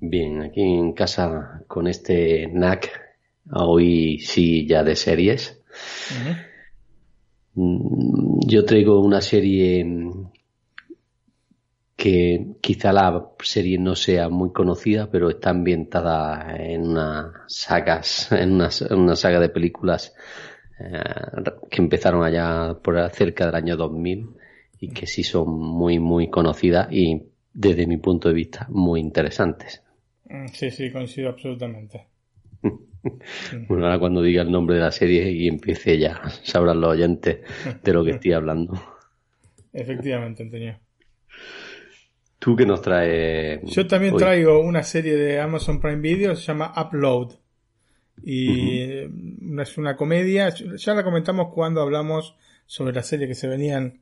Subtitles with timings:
[0.00, 2.88] Bien, aquí en casa con este NAC,
[3.52, 5.60] hoy sí ya de series.
[7.54, 9.84] Mm, yo traigo una serie
[11.96, 18.52] que quizá la serie no sea muy conocida, pero está ambientada en una sagas, en
[18.52, 20.14] una, una saga de películas
[20.78, 21.02] eh,
[21.68, 24.28] que empezaron allá por cerca del año 2000
[24.78, 29.82] y que sí son muy, muy conocidas y desde mi punto de vista muy interesantes.
[30.28, 32.06] Mm, sí, sí, coincido absolutamente.
[33.68, 37.38] bueno, ahora cuando diga el nombre de la serie y empiece ya, sabrán los oyentes
[37.82, 38.80] de lo que estoy hablando.
[39.72, 40.78] Efectivamente, Antonio.
[42.38, 43.60] ¿Tú qué nos traes?
[43.64, 47.32] Yo también traigo una serie de Amazon Prime Video, se llama Upload.
[48.22, 48.82] Y
[49.60, 54.00] es una comedia, ya la comentamos cuando hablamos sobre la serie que se venían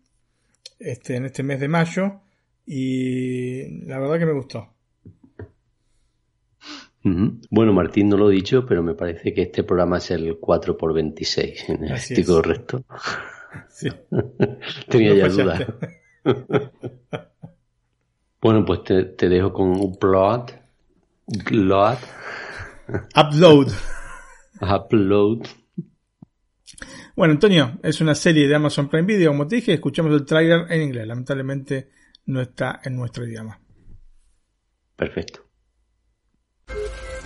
[0.78, 2.20] este, en este mes de mayo.
[2.66, 4.75] Y la verdad que me gustó.
[7.50, 11.92] Bueno, Martín no lo he dicho, pero me parece que este programa es el 4x26.
[11.94, 12.84] ¿Estoy correcto?
[13.70, 13.88] Sí.
[14.88, 15.64] Tenía ya dudas.
[18.42, 20.50] bueno, pues te, dejo con Upload.
[21.26, 21.98] Upload.
[23.16, 23.72] Upload.
[24.60, 25.46] Upload.
[27.14, 30.70] Bueno, Antonio, es una serie de Amazon Prime Video, como te dije, escuchamos el trailer
[30.70, 31.06] en inglés.
[31.06, 31.88] Lamentablemente
[32.26, 33.58] no está en nuestro idioma.
[34.96, 35.45] Perfecto.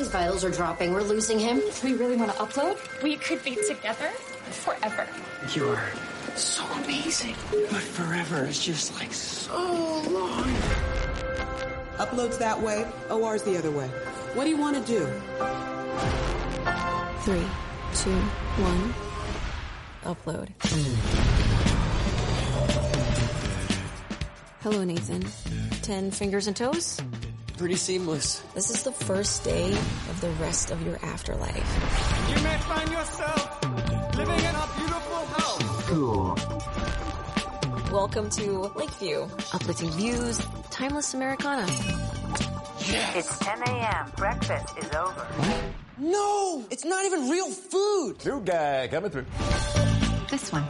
[0.00, 0.94] His vitals are dropping.
[0.94, 1.60] We're losing him.
[1.60, 3.02] Do we really want to upload?
[3.02, 4.08] We could be together
[4.48, 5.06] forever.
[5.54, 5.78] You're
[6.36, 7.34] so amazing.
[7.50, 9.54] But forever is just like so
[10.08, 10.48] long.
[11.98, 13.88] Upload's that way, OR's the other way.
[14.32, 15.04] What do you want to do?
[17.20, 17.44] Three,
[17.94, 18.18] two,
[18.64, 18.94] one.
[20.06, 20.48] Upload.
[24.62, 25.26] Hello, Nathan.
[25.82, 27.02] Ten fingers and toes?
[27.60, 28.40] Pretty seamless.
[28.54, 31.54] This is the first day of the rest of your afterlife.
[32.30, 35.84] You may find yourself living in a beautiful house.
[35.84, 36.38] Cool.
[37.92, 39.28] Welcome to Lakeview.
[39.52, 41.66] Uplifting views, timeless Americana.
[42.88, 43.16] Yes.
[43.16, 44.10] It's 10 a.m.
[44.16, 45.26] Breakfast is over.
[45.98, 46.64] No!
[46.70, 48.24] It's not even real food!
[48.24, 49.26] New guy coming through.
[50.30, 50.64] This one.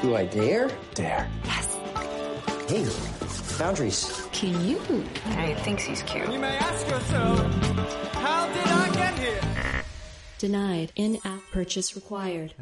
[0.00, 0.70] Do I dare?
[0.94, 1.28] Dare.
[1.44, 1.76] Yes.
[2.68, 2.84] Hey,
[3.58, 4.26] boundaries.
[4.32, 4.78] Cute.
[5.26, 6.30] He thinks he's cute.
[6.32, 7.38] You may ask yourself,
[8.14, 9.40] how did I get here?
[10.38, 10.92] Denied.
[10.96, 12.54] In-app purchase required.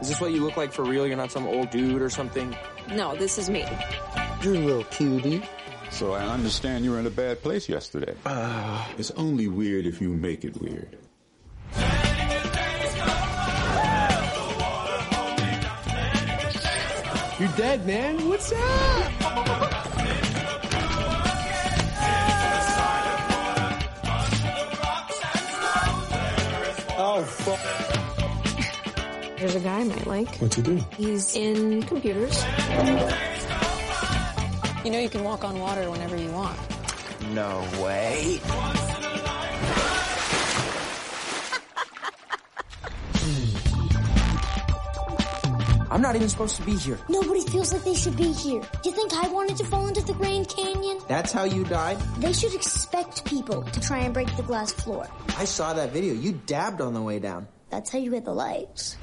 [0.00, 1.06] Is this what you look like for real?
[1.06, 2.56] You're not some old dude or something?
[2.90, 3.64] No, this is me.
[4.42, 5.42] You're a little cutie.
[5.90, 8.14] So I understand you were in a bad place yesterday.
[8.26, 10.96] Uh, It's only weird if you make it weird.
[17.38, 18.28] You're dead, man.
[18.28, 19.12] What's up?
[27.00, 27.60] Oh, fuck.
[29.38, 30.36] There's a guy I might like.
[30.36, 30.84] What's he do?
[30.96, 32.44] He's in computers.
[34.84, 36.58] You know you can walk on water whenever you want.
[37.32, 38.40] No way.
[45.98, 46.96] I'm not even supposed to be here.
[47.08, 48.60] Nobody feels like they should be here.
[48.60, 51.00] Do you think I wanted to fall into the Grand Canyon?
[51.08, 51.98] That's how you died?
[52.20, 55.08] They should expect people to try and break the glass floor.
[55.36, 56.14] I saw that video.
[56.14, 57.48] You dabbed on the way down.
[57.70, 58.96] That's how you get the lights.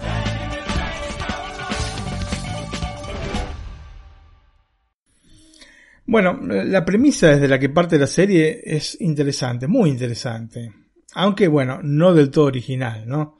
[6.06, 10.72] Bueno, la premisa desde la que parte la serie es interesante, muy interesante.
[11.14, 13.40] Aunque bueno, no del todo original, ¿no?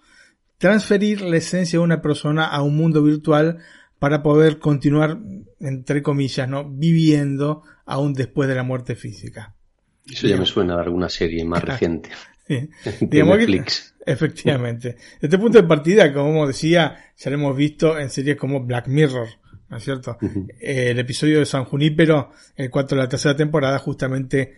[0.58, 3.58] Transferir la esencia de una persona a un mundo virtual
[4.00, 5.18] para poder continuar,
[5.60, 6.70] entre comillas, ¿no?
[6.70, 9.56] Viviendo aún después de la muerte física.
[10.06, 12.10] Eso ya me suena de alguna serie más reciente.
[12.48, 12.70] Sí.
[13.02, 13.96] De que- Netflix.
[14.06, 14.98] efectivamente.
[15.20, 19.28] Este punto de partida, como decía, ya lo hemos visto en series como Black Mirror,
[19.70, 20.18] ¿no es cierto?
[20.60, 24.54] Eh, el episodio de San Junípero, el cuarto de la tercera temporada, justamente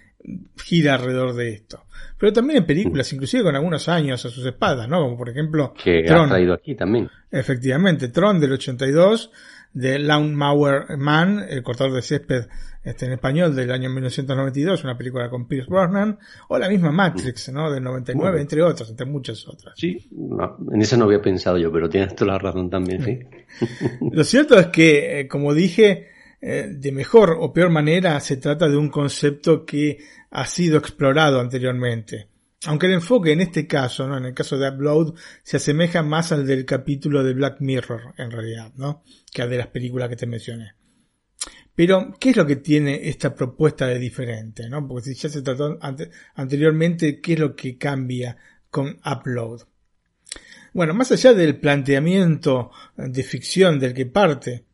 [0.64, 1.86] gira alrededor de esto.
[2.20, 5.02] Pero también en películas, inclusive con algunos años a sus espaldas, ¿no?
[5.02, 6.30] Como por ejemplo Que ha Tron.
[6.30, 7.10] traído aquí también.
[7.32, 9.32] Efectivamente, Tron del 82,
[9.78, 12.48] de Lawnmower Man, el cortador de césped
[12.84, 17.50] este, en español del año 1992, una película con Pierce Brosnan, o la misma Matrix,
[17.50, 17.72] ¿no?
[17.72, 18.42] Del 99, Bueno.
[18.42, 19.74] entre otras, entre muchas otras.
[19.78, 23.20] Sí, no, en eso no había pensado yo, pero tienes toda la razón también, sí.
[24.12, 26.08] Lo cierto es que, eh, como dije,
[26.42, 30.00] eh, de mejor o peor manera se trata de un concepto que
[30.32, 32.30] ha sido explorado anteriormente.
[32.66, 34.18] Aunque el enfoque en este caso, ¿no?
[34.18, 35.14] en el caso de Upload,
[35.44, 39.04] se asemeja más al del capítulo de Black Mirror, en realidad, ¿no?
[39.32, 40.74] que al de las películas que te mencioné.
[41.76, 44.68] Pero, ¿qué es lo que tiene esta propuesta de diferente?
[44.68, 44.88] ¿no?
[44.88, 48.36] Porque si ya se trató ante- anteriormente, ¿qué es lo que cambia
[48.72, 49.62] con Upload?
[50.74, 54.66] Bueno, más allá del planteamiento de ficción del que parte,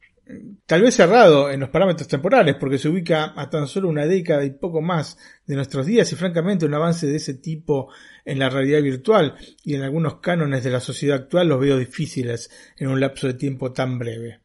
[0.66, 4.46] tal vez cerrado en los parámetros temporales, porque se ubica a tan solo una década
[4.46, 7.90] y poco más de nuestros días, y francamente un avance de ese tipo
[8.25, 12.50] en la realidad virtual y en algunos cánones de la sociedad actual los veo difíciles
[12.78, 14.40] en un lapso de tiempo tan breve.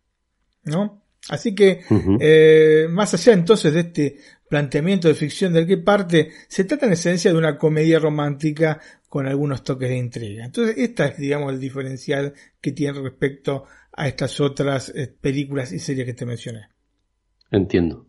[0.64, 1.04] ¿No?
[1.28, 1.82] Así que,
[2.20, 4.16] eh, más allá entonces de este
[4.48, 9.26] planteamiento de ficción del que parte, se trata en esencia de una comedia romántica con
[9.26, 10.44] algunos toques de intriga.
[10.44, 13.64] Entonces, esta es, digamos, el diferencial que tiene respecto
[13.98, 16.68] a estas otras eh, películas y series que te mencioné.
[17.50, 18.06] Entiendo.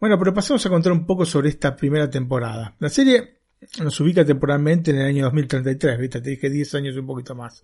[0.00, 2.74] Bueno, pero pasamos a contar un poco sobre esta primera temporada.
[2.80, 3.38] La serie
[3.82, 6.20] nos ubica temporalmente en el año 2033, ¿viste?
[6.20, 7.62] Te dije 10 años y un poquito más.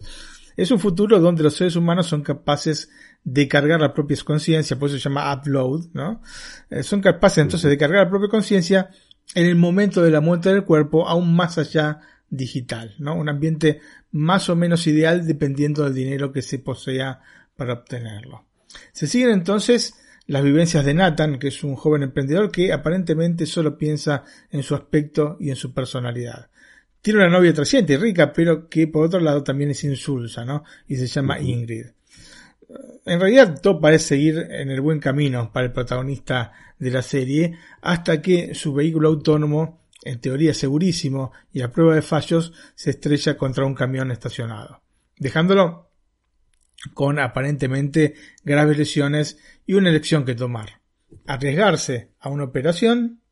[0.56, 2.90] Es un futuro donde los seres humanos son capaces
[3.24, 6.22] de cargar la propia conciencia, por eso se llama upload, ¿no?
[6.70, 8.90] Eh, son capaces entonces de cargar la propia conciencia
[9.34, 12.00] en el momento de la muerte del cuerpo, aún más allá
[12.30, 13.14] digital, ¿no?
[13.14, 13.80] Un ambiente
[14.10, 17.20] más o menos ideal dependiendo del dinero que se posea
[17.56, 18.46] para obtenerlo.
[18.92, 19.94] Se siguen entonces
[20.26, 24.74] las vivencias de Nathan, que es un joven emprendedor que aparentemente solo piensa en su
[24.74, 26.48] aspecto y en su personalidad.
[27.02, 30.64] Tiene una novia trasciente y rica, pero que por otro lado también es insulsa, ¿no?
[30.88, 31.86] Y se llama Ingrid.
[33.04, 37.58] En realidad todo parece seguir en el buen camino para el protagonista de la serie,
[37.82, 43.36] hasta que su vehículo autónomo, en teoría segurísimo y a prueba de fallos, se estrella
[43.36, 44.82] contra un camión estacionado,
[45.18, 45.90] dejándolo
[46.92, 48.14] con aparentemente
[48.44, 50.82] graves lesiones y una elección que tomar.
[51.26, 53.22] Arriesgarse a una operación,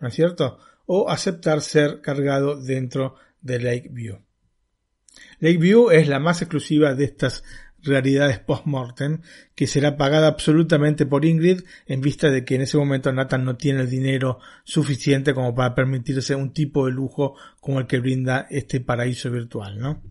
[0.00, 0.58] ¿no es cierto?
[0.86, 4.20] O aceptar ser cargado dentro de Lakeview.
[5.40, 7.44] Lakeview es la más exclusiva de estas
[7.84, 9.20] realidades post-mortem
[9.54, 13.56] que será pagada absolutamente por Ingrid en vista de que en ese momento Nathan no
[13.56, 18.46] tiene el dinero suficiente como para permitirse un tipo de lujo como el que brinda
[18.50, 20.02] este paraíso virtual, ¿no?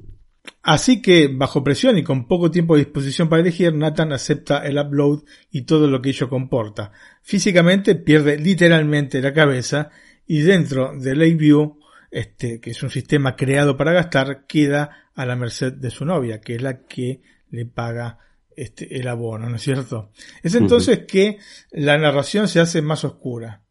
[0.61, 4.77] Así que, bajo presión y con poco tiempo a disposición para elegir, Nathan acepta el
[4.77, 6.91] upload y todo lo que ello comporta.
[7.21, 9.89] Físicamente pierde literalmente la cabeza
[10.25, 11.79] y dentro de Lakeview,
[12.11, 16.39] este, que es un sistema creado para gastar, queda a la merced de su novia,
[16.39, 17.21] que es la que
[17.53, 18.17] le paga
[18.55, 20.11] este, el abono, ¿no es cierto?
[20.41, 21.37] Es entonces que
[21.71, 23.61] la narración se hace más oscura.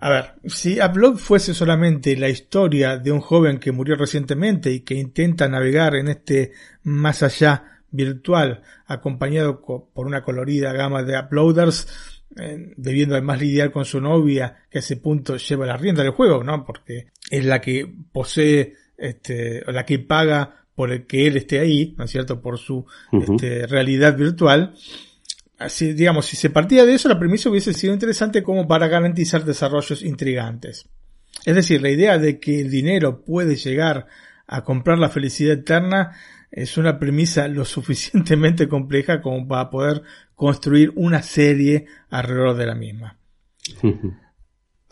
[0.00, 4.80] A ver, si Upload fuese solamente la historia de un joven que murió recientemente y
[4.80, 11.86] que intenta navegar en este más allá virtual, acompañado por una colorida gama de uploaders,
[12.36, 16.12] eh, debiendo además lidiar con su novia, que a ese punto lleva la rienda del
[16.12, 16.64] juego, ¿no?
[16.64, 21.94] Porque es la que posee, este, la que paga por el que él esté ahí,
[21.96, 22.40] ¿no es cierto?
[22.40, 24.74] Por su este, realidad virtual.
[25.58, 29.44] Así, digamos, si se partía de eso, la premisa hubiese sido interesante como para garantizar
[29.44, 30.88] desarrollos intrigantes.
[31.44, 34.06] Es decir, la idea de que el dinero puede llegar
[34.46, 36.12] a comprar la felicidad eterna
[36.50, 40.02] es una premisa lo suficientemente compleja como para poder
[40.34, 43.18] construir una serie alrededor de la misma.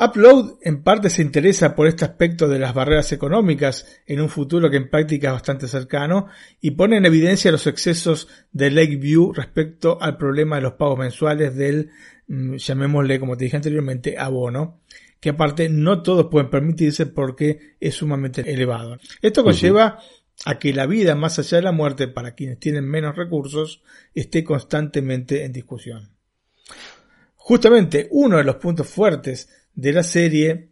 [0.02, 4.68] Upload en parte se interesa por este aspecto de las barreras económicas en un futuro
[4.68, 6.26] que en práctica es bastante cercano
[6.60, 11.54] y pone en evidencia los excesos de Lakeview respecto al problema de los pagos mensuales
[11.54, 11.90] del,
[12.26, 14.80] mm, llamémosle como te dije anteriormente, abono,
[15.20, 18.98] que aparte no todos pueden permitirse porque es sumamente elevado.
[19.20, 20.00] Esto conlleva
[20.44, 24.42] a que la vida más allá de la muerte para quienes tienen menos recursos esté
[24.42, 26.10] constantemente en discusión.
[27.36, 30.68] Justamente uno de los puntos fuertes de la serie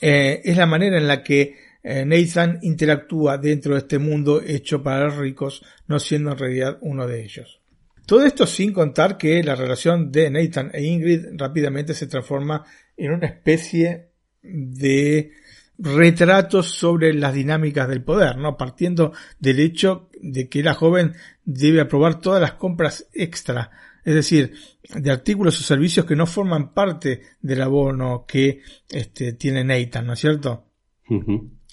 [0.00, 4.82] eh, es la manera en la que eh, Nathan interactúa dentro de este mundo hecho
[4.82, 7.60] para los ricos, no siendo en realidad uno de ellos.
[8.06, 12.64] Todo esto sin contar que la relación de Nathan e Ingrid rápidamente se transforma
[12.96, 14.08] en una especie
[14.42, 15.32] de
[15.78, 18.56] retratos sobre las dinámicas del poder, ¿no?
[18.56, 23.70] Partiendo del hecho de que la joven debe aprobar todas las compras extra,
[24.04, 24.54] es decir,
[24.94, 30.12] de artículos o servicios que no forman parte del abono que este, tiene Nathan, ¿no
[30.12, 30.66] es cierto?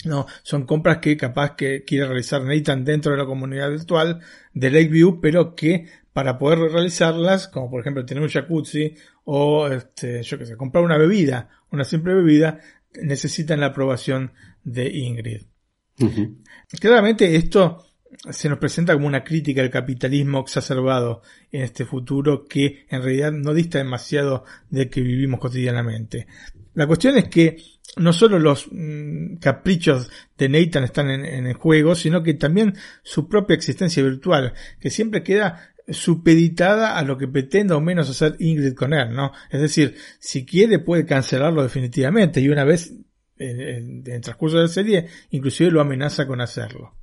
[0.05, 4.19] No, son compras que capaz que quiere realizar Nathan dentro de la comunidad virtual
[4.53, 8.95] de Lakeview, pero que para poder realizarlas, como por ejemplo tener un jacuzzi
[9.25, 12.59] o este, yo que sé, comprar una bebida, una simple bebida,
[13.01, 14.31] necesitan la aprobación
[14.63, 15.43] de Ingrid.
[16.79, 17.85] Claramente esto
[18.30, 23.32] se nos presenta como una crítica al capitalismo exacerbado en este futuro que en realidad
[23.32, 26.27] no dista demasiado de que vivimos cotidianamente.
[26.74, 27.58] La cuestión es que
[27.98, 32.75] no solo los mm, caprichos de Nathan están en, en, el juego, sino que también
[33.03, 38.36] su propia existencia virtual, que siempre queda supeditada a lo que pretenda o menos hacer
[38.39, 39.32] Ingrid con él, ¿no?
[39.50, 42.94] Es decir, si quiere puede cancelarlo definitivamente y una vez
[43.38, 46.96] en, el transcurso de la serie inclusive lo amenaza con hacerlo.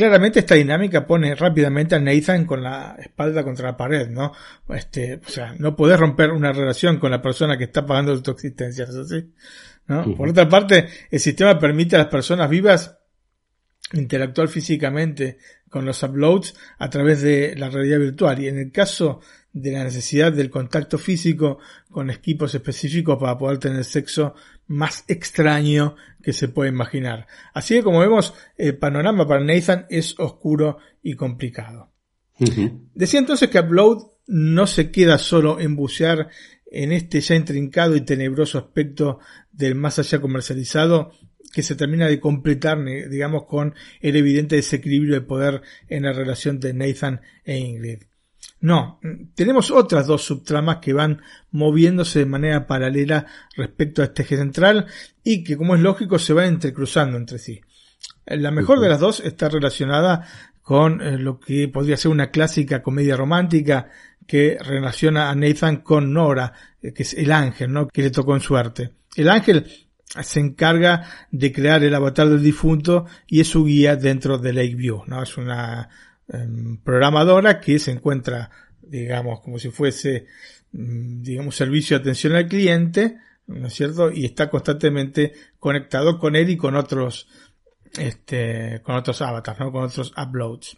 [0.00, 4.32] Claramente esta dinámica pone rápidamente a Nathan con la espalda contra la pared, ¿no?
[4.70, 8.30] Este, o sea, no podés romper una relación con la persona que está pagando tu
[8.30, 9.30] existencia, ¿es así?
[9.88, 10.16] ¿No?
[10.16, 12.96] Por otra parte, el sistema permite a las personas vivas
[13.92, 15.36] interactuar físicamente
[15.68, 19.20] con los uploads a través de la realidad virtual y en el caso
[19.52, 21.58] de la necesidad del contacto físico
[21.90, 24.34] con equipos específicos para poder tener sexo
[24.70, 27.26] más extraño que se puede imaginar.
[27.52, 31.92] Así que como vemos, el panorama para Nathan es oscuro y complicado.
[32.94, 36.28] Decía entonces que Upload no se queda solo en bucear
[36.70, 39.18] en este ya intrincado y tenebroso aspecto
[39.50, 41.10] del más allá comercializado
[41.52, 42.78] que se termina de completar,
[43.10, 48.04] digamos, con el evidente desequilibrio de poder en la relación de Nathan e Ingrid.
[48.60, 49.00] No,
[49.34, 54.86] tenemos otras dos subtramas que van moviéndose de manera paralela respecto a este eje central
[55.24, 57.60] y que, como es lógico, se van entrecruzando entre sí.
[58.26, 60.26] La mejor de las dos está relacionada
[60.62, 63.88] con eh, lo que podría ser una clásica comedia romántica
[64.26, 67.88] que relaciona a Nathan con Nora, eh, que es el ángel, ¿no?
[67.88, 68.92] Que le tocó en suerte.
[69.16, 69.66] El ángel
[70.04, 75.04] se encarga de crear el avatar del difunto y es su guía dentro de Lakeview,
[75.06, 75.22] ¿no?
[75.22, 75.88] Es una
[76.84, 78.50] programadora que se encuentra,
[78.82, 80.26] digamos, como si fuese,
[80.72, 84.10] mm, digamos, servicio de atención al cliente, ¿no es cierto?
[84.12, 87.28] Y está constantemente conectado con él y con otros,
[87.98, 89.72] este, con otros avatars, ¿no?
[89.72, 90.76] Con otros uploads.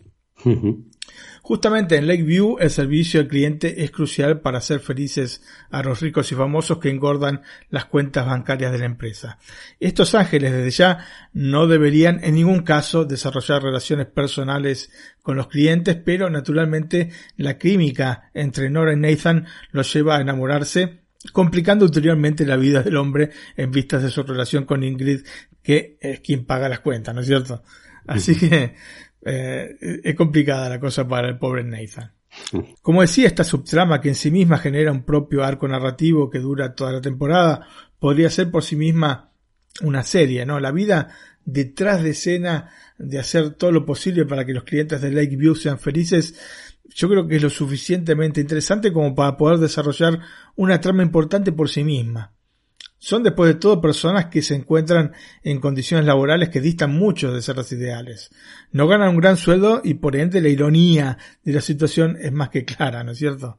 [1.42, 6.30] Justamente en Lakeview el servicio al cliente es crucial para hacer felices a los ricos
[6.30, 9.38] y famosos que engordan las cuentas bancarias de la empresa.
[9.80, 15.96] Estos ángeles desde ya no deberían en ningún caso desarrollar relaciones personales con los clientes,
[15.96, 21.00] pero naturalmente la química entre Nora y Nathan los lleva a enamorarse
[21.32, 25.22] complicando ulteriormente la vida del hombre en vistas de su relación con Ingrid,
[25.62, 27.62] que es quien paga las cuentas, ¿no es cierto?
[28.06, 28.74] Así que
[29.24, 32.12] eh, es complicada la cosa para el pobre Nathan.
[32.80, 36.74] Como decía, esta subtrama que en sí misma genera un propio arco narrativo que dura
[36.74, 37.66] toda la temporada,
[37.98, 39.30] podría ser por sí misma
[39.82, 40.58] una serie, ¿no?
[40.58, 41.10] La vida
[41.44, 45.78] detrás de escena de hacer todo lo posible para que los clientes de Lakeview sean
[45.78, 46.34] felices,
[46.94, 50.20] yo creo que es lo suficientemente interesante como para poder desarrollar
[50.56, 52.32] una trama importante por sí misma.
[53.04, 55.10] Son después de todo personas que se encuentran
[55.42, 58.30] en condiciones laborales que distan mucho de ser las ideales.
[58.70, 62.50] No ganan un gran sueldo y por ende la ironía de la situación es más
[62.50, 63.58] que clara, ¿no es cierto?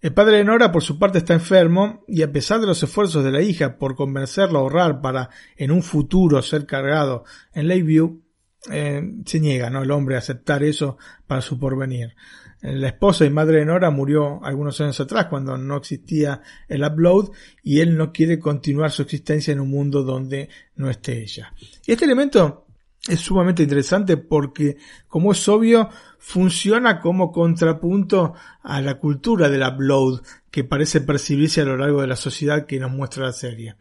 [0.00, 3.22] El padre de Nora por su parte está enfermo y a pesar de los esfuerzos
[3.22, 7.22] de la hija por convencerlo a ahorrar para en un futuro ser cargado
[7.54, 8.24] en Lakeview,
[8.72, 9.84] eh, se niega, ¿no?
[9.84, 12.16] El hombre a aceptar eso para su porvenir.
[12.62, 17.30] La esposa y madre de Nora murió algunos años atrás cuando no existía el upload
[17.64, 21.52] y él no quiere continuar su existencia en un mundo donde no esté ella.
[21.84, 22.66] Este elemento
[23.08, 24.76] es sumamente interesante porque,
[25.08, 30.20] como es obvio, funciona como contrapunto a la cultura del upload
[30.52, 33.74] que parece percibirse a lo largo de la sociedad que nos muestra la serie.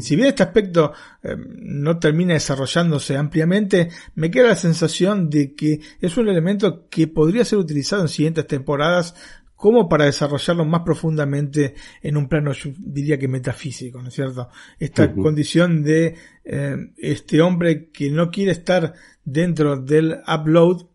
[0.00, 0.92] Si bien este aspecto
[1.22, 7.06] eh, no termina desarrollándose ampliamente, me queda la sensación de que es un elemento que
[7.06, 9.14] podría ser utilizado en siguientes temporadas
[9.54, 14.48] como para desarrollarlo más profundamente en un plano, yo diría que metafísico, ¿no es cierto?
[14.76, 18.94] Esta condición de eh, este hombre que no quiere estar
[19.24, 20.86] dentro del upload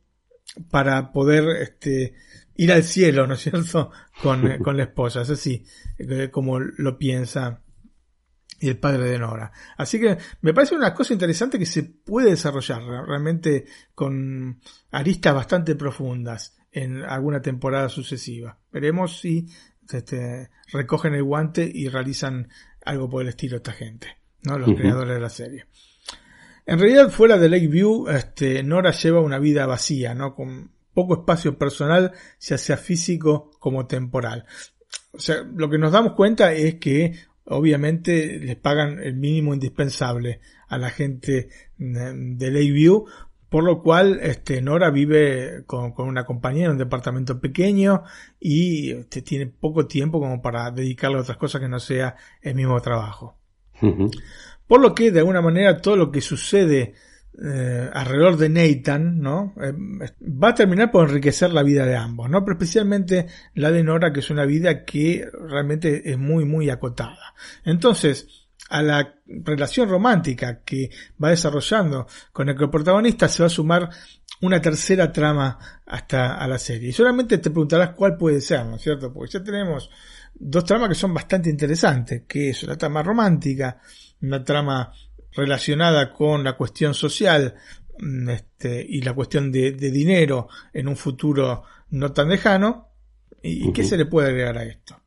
[0.70, 2.14] para poder este,
[2.58, 3.92] ir al cielo, ¿no es cierto?
[4.22, 5.64] Con, con la esposa, es así,
[5.98, 7.62] eh, como lo piensa
[8.60, 9.52] y el padre de Nora.
[9.78, 14.60] Así que me parece una cosa interesante que se puede desarrollar realmente con
[14.92, 18.58] aristas bastante profundas en alguna temporada sucesiva.
[18.72, 19.48] Veremos si
[19.92, 22.50] este, recogen el guante y realizan
[22.84, 24.08] algo por el estilo esta gente,
[24.44, 24.58] ¿no?
[24.58, 25.66] Los creadores de la serie.
[26.66, 30.36] En realidad, fuera de Lakeview, este, Nora lleva una vida vacía, ¿no?
[30.36, 34.46] Con poco espacio personal, ya sea físico como temporal.
[35.12, 37.14] O sea, lo que nos damos cuenta es que
[37.50, 43.06] obviamente les pagan el mínimo indispensable a la gente mm, de Lakeview,
[43.50, 48.04] por lo cual este, Nora vive con, con una compañía en un departamento pequeño
[48.40, 52.56] y este, tiene poco tiempo como para dedicarle a otras cosas que no sea el
[52.56, 53.38] mismo trabajo.
[54.68, 56.94] Por lo que de alguna manera todo lo que sucede
[57.40, 59.54] eh, alrededor de Nathan, ¿no?
[59.62, 59.72] Eh,
[60.22, 62.44] va a terminar por enriquecer la vida de ambos, ¿no?
[62.44, 67.36] Pero especialmente la de Nora, que es una vida que realmente es muy, muy acotada.
[67.64, 70.90] Entonces, a la relación romántica que
[71.24, 73.90] va desarrollando con el protagonista se va a sumar
[74.42, 76.90] una tercera trama hasta a la serie.
[76.90, 79.14] Y solamente te preguntarás cuál puede ser, ¿no es cierto?
[79.14, 79.90] Porque ya tenemos
[80.34, 83.80] dos tramas que son bastante interesantes, que es la trama romántica,
[84.22, 84.92] una trama
[85.34, 87.56] relacionada con la cuestión social
[88.00, 92.88] mm, este, y la cuestión de, dinero en un futuro no tan lejano.
[93.42, 95.00] ¿Y, qué se le puede agregar a esto?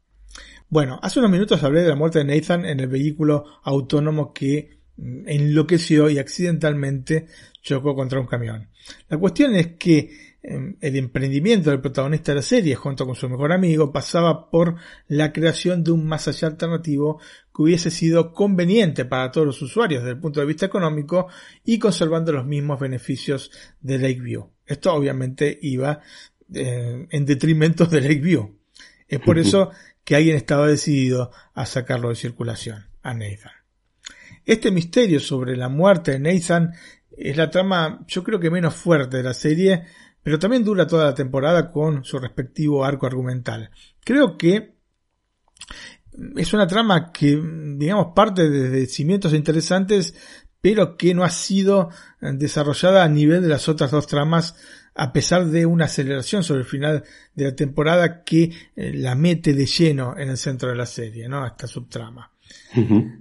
[0.68, 4.78] Bueno, hace unos minutos hablé de la muerte de Nathan en el vehículo autónomo que
[4.96, 7.26] mm, enloqueció y accidentalmente
[7.60, 8.70] chocó contra un camión.
[9.08, 13.52] La cuestión es que el emprendimiento del protagonista de la serie, junto con su mejor
[13.52, 17.20] amigo, pasaba por la creación de un más allá alternativo
[17.54, 21.28] que hubiese sido conveniente para todos los usuarios desde el punto de vista económico
[21.64, 24.50] y conservando los mismos beneficios de Lakeview.
[24.64, 26.00] Esto obviamente iba
[26.54, 28.59] eh, en detrimento de Lakeview.
[29.06, 29.70] Es por eso
[30.04, 33.52] que alguien estaba decidido a sacarlo de circulación, a Nathan.
[34.47, 36.73] Este misterio sobre la muerte de Nathan
[37.16, 39.85] es la trama, yo creo que menos fuerte de la serie,
[40.22, 43.70] pero también dura toda la temporada con su respectivo arco argumental.
[44.04, 44.74] Creo que
[46.36, 47.40] es una trama que,
[47.76, 50.14] digamos, parte de cimientos interesantes,
[50.60, 54.54] pero que no ha sido desarrollada a nivel de las otras dos tramas
[54.94, 59.54] a pesar de una aceleración sobre el final de la temporada que eh, la mete
[59.54, 61.46] de lleno en el centro de la serie, ¿no?
[61.46, 62.30] Esta subtrama.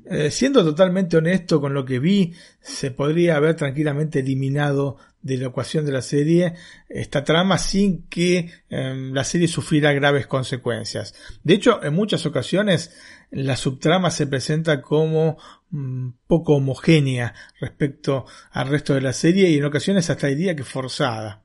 [0.10, 5.48] Eh, siendo totalmente honesto con lo que vi, se podría haber tranquilamente eliminado de la
[5.48, 6.54] ecuación de la serie
[6.88, 11.14] esta trama sin que em, la serie sufriera graves consecuencias.
[11.44, 12.96] De hecho, en muchas ocasiones
[13.32, 15.38] la subtrama se presenta como
[15.72, 20.64] mm, poco homogénea respecto al resto de la serie y en ocasiones hasta diría que
[20.64, 21.44] forzada.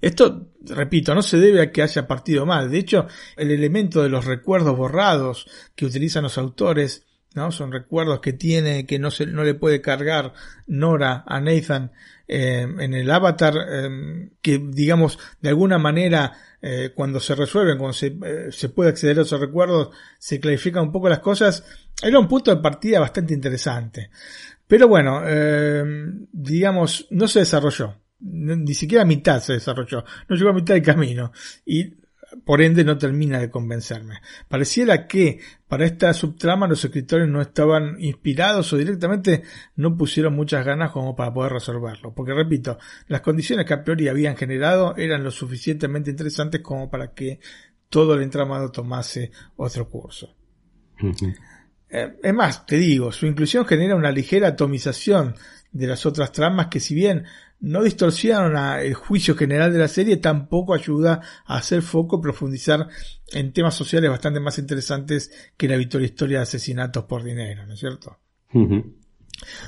[0.00, 2.70] Esto, repito, no se debe a que haya partido mal.
[2.70, 7.50] De hecho, el elemento de los recuerdos borrados que utilizan los autores, ¿no?
[7.50, 10.32] Son recuerdos que tiene, que no se, no le puede cargar
[10.66, 11.92] Nora a Nathan
[12.26, 17.92] eh, en el avatar, eh, que digamos, de alguna manera, eh, cuando se resuelven, cuando
[17.92, 18.16] se,
[18.50, 21.64] se, puede acceder a esos recuerdos, se clarifican un poco las cosas,
[22.02, 24.10] era un punto de partida bastante interesante.
[24.66, 25.20] Pero bueno,
[26.32, 27.96] digamos, no se desarrolló
[28.44, 31.32] ni siquiera a mitad se desarrolló, no llegó a mitad del camino
[31.64, 31.94] y
[32.44, 34.20] por ende no termina de convencerme.
[34.48, 39.42] Pareciera que para esta subtrama los escritores no estaban inspirados o directamente
[39.76, 42.14] no pusieron muchas ganas como para poder resolverlo.
[42.14, 42.78] Porque repito,
[43.08, 47.40] las condiciones que a priori habían generado eran lo suficientemente interesantes como para que
[47.88, 50.34] todo el entramado tomase otro curso.
[51.88, 55.34] Eh, es más, te digo, su inclusión genera una ligera atomización
[55.70, 57.24] de las otras tramas que si bien
[57.60, 62.88] no distorsionan el juicio general de la serie, tampoco ayuda a hacer foco, profundizar
[63.32, 67.74] en temas sociales bastante más interesantes que la habitual historia de asesinatos por dinero, ¿no
[67.74, 68.18] es cierto?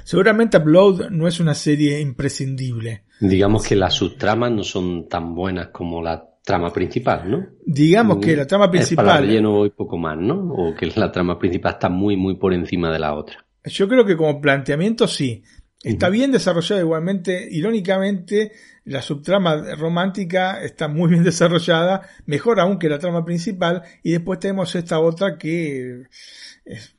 [0.05, 3.05] Seguramente Upload no es una serie imprescindible.
[3.21, 7.47] Digamos que las subtramas no son tan buenas como la trama principal, ¿no?
[7.65, 9.05] Digamos que la trama principal.
[9.05, 10.49] Es para relleno y poco más, ¿no?
[10.53, 13.45] O que la trama principal está muy, muy por encima de la otra.
[13.65, 15.43] Yo creo que como planteamiento sí.
[15.87, 18.51] Está bien desarrollada igualmente, irónicamente,
[18.87, 24.41] la subtrama romántica está muy bien desarrollada, mejor aún que la trama principal, y después
[24.41, 26.03] tenemos esta otra que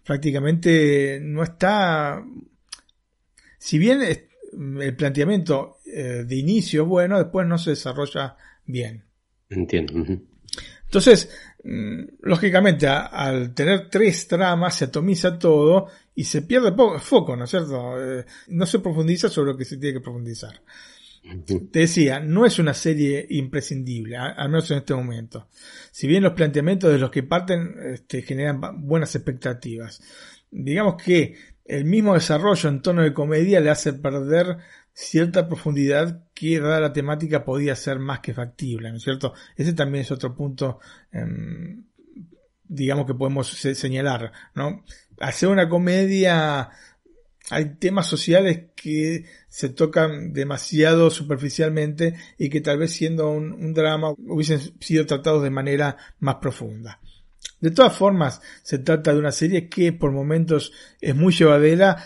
[0.06, 2.24] prácticamente no está,
[3.58, 9.04] si bien el planteamiento eh, de inicio es bueno, después no se desarrolla bien.
[9.50, 9.94] Entiendo.
[10.86, 11.30] Entonces,
[11.62, 17.52] mm, lógicamente, al tener tres tramas, se atomiza todo y se pierde foco, ¿no es
[17.52, 17.96] cierto?
[18.02, 20.64] Eh, no se profundiza sobre lo que se tiene que profundizar.
[21.46, 25.48] Te decía, no es una serie imprescindible, al menos en este momento.
[25.92, 30.02] Si bien los planteamientos de los que parten este, generan buenas expectativas.
[30.50, 34.58] Digamos que el mismo desarrollo en tono de comedia le hace perder
[34.94, 39.36] cierta profundidad que dada la temática podía ser más que factible, ¿no es cierto?
[39.56, 40.80] Ese también es otro punto,
[41.12, 41.84] em,
[42.64, 44.84] digamos que podemos señalar, ¿no?
[45.20, 46.70] Hacer una comedia,
[47.50, 54.12] hay temas sociales que se tocan demasiado superficialmente y que tal vez siendo un, drama
[54.18, 57.00] hubiesen sido tratados de manera más profunda.
[57.60, 61.98] De todas formas, se trata de una serie que por momentos es muy llevadera,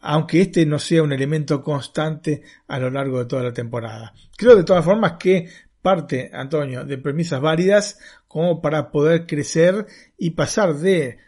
[0.00, 4.12] aunque este no sea un elemento constante a lo largo de toda la temporada.
[4.36, 5.48] Creo de todas formas que
[5.82, 9.86] parte, Antonio, de premisas válidas como para poder crecer
[10.18, 11.18] y pasar de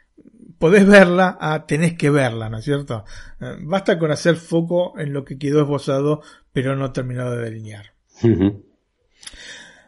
[0.58, 3.04] podés verla a tenés que verla, ¿no es cierto?
[3.40, 7.94] Eh, basta con hacer foco en lo que quedó esbozado pero no terminado de delinear.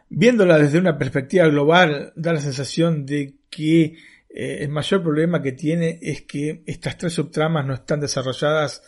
[0.09, 3.97] Viéndola desde una perspectiva global, da la sensación de que
[4.29, 8.83] eh, el mayor problema que tiene es que estas tres subtramas no están desarrolladas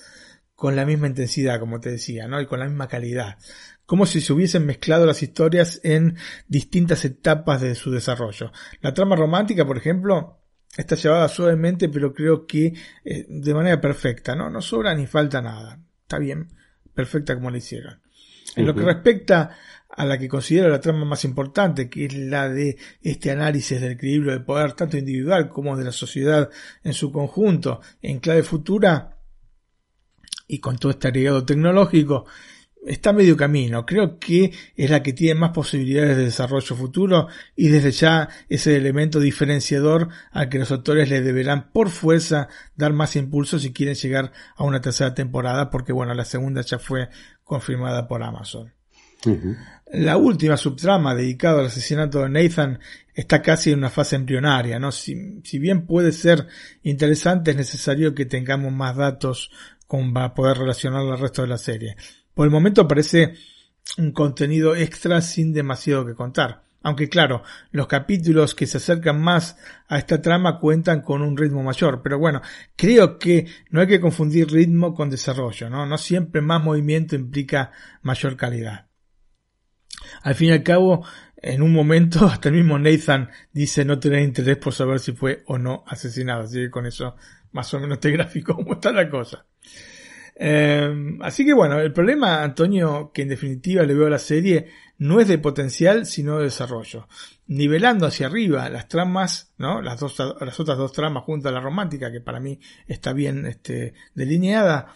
[0.55, 2.39] con la misma intensidad, como te decía, ¿no?
[2.39, 3.37] Y con la misma calidad.
[3.85, 6.15] Como si se hubiesen mezclado las historias en
[6.47, 8.53] distintas etapas de su desarrollo.
[8.79, 10.42] La trama romántica, por ejemplo,
[10.81, 14.49] está llevada suavemente, pero creo que eh, de manera perfecta, ¿no?
[14.49, 15.79] No sobra ni falta nada.
[16.01, 16.49] Está bien,
[16.93, 18.01] perfecta como la hicieron.
[18.55, 19.55] En lo que respecta
[19.89, 23.93] a la que considero la trama más importante, que es la de este análisis del
[23.93, 26.49] equilibrio de poder tanto individual como de la sociedad
[26.83, 29.17] en su conjunto, en clave futura
[30.47, 32.25] y con todo este agregado tecnológico,
[32.85, 33.85] está medio camino.
[33.85, 38.67] Creo que es la que tiene más posibilidades de desarrollo futuro y desde ya es
[38.67, 43.73] el elemento diferenciador al que los autores le deberán por fuerza dar más impulso si
[43.73, 47.09] quieren llegar a una tercera temporada porque bueno, la segunda ya fue
[47.43, 48.73] confirmada por Amazon.
[49.93, 52.79] La última subtrama dedicada al asesinato de Nathan
[53.13, 54.91] está casi en una fase embrionaria, ¿no?
[54.91, 56.47] Si, si bien puede ser
[56.81, 59.49] interesante, es necesario que tengamos más datos
[60.13, 61.95] para poder relacionarla al resto de la serie.
[62.33, 63.35] Por el momento parece
[63.97, 66.63] un contenido extra sin demasiado que contar.
[66.83, 71.63] Aunque claro, los capítulos que se acercan más a esta trama cuentan con un ritmo
[71.63, 72.01] mayor.
[72.03, 72.41] Pero bueno,
[72.75, 75.85] creo que no hay que confundir ritmo con desarrollo, ¿no?
[75.85, 78.87] No siempre más movimiento implica mayor calidad.
[80.23, 81.05] Al fin y al cabo,
[81.37, 85.43] en un momento, hasta el mismo Nathan dice no tener interés por saber si fue
[85.47, 86.43] o no asesinado.
[86.43, 87.15] Así que con eso,
[87.53, 89.45] más o menos te gráfico cómo está la cosa.
[90.45, 94.67] Eh, así que bueno, el problema, Antonio, que en definitiva le veo a la serie,
[94.97, 97.07] no es de potencial, sino de desarrollo.
[97.47, 99.81] Nivelando hacia arriba las tramas, ¿no?
[99.81, 103.45] Las dos, las otras dos tramas junto a la romántica, que para mí está bien,
[103.45, 104.93] este, delineada,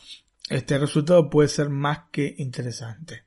[0.49, 3.23] este resultado puede ser más que interesante.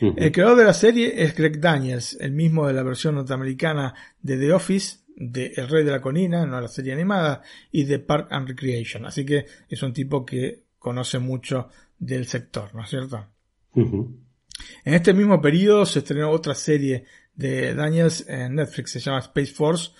[0.00, 4.36] El creador de la serie es Greg Daniels, el mismo de la versión norteamericana de
[4.36, 8.28] The Office, de El Rey de la Colina, no la serie animada, y de Park
[8.32, 9.06] and Recreation.
[9.06, 11.68] Así que es un tipo que conoce mucho
[11.98, 13.26] del sector, ¿no es cierto?
[13.74, 19.52] En este mismo periodo se estrenó otra serie de Daniels en Netflix, se llama Space
[19.52, 19.90] Force,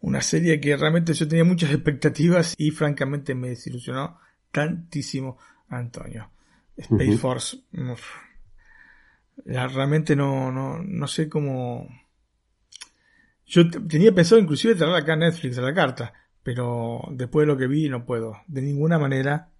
[0.00, 4.18] una serie que realmente yo tenía muchas expectativas y francamente me desilusionó
[4.50, 5.38] tantísimo
[5.68, 6.32] Antonio.
[6.76, 7.58] Space Force,
[9.46, 11.86] realmente no, no, no sé cómo...
[13.46, 16.12] Yo tenía pensado inclusive traer acá Netflix a la carta,
[16.42, 19.51] pero después de lo que vi no puedo de ninguna manera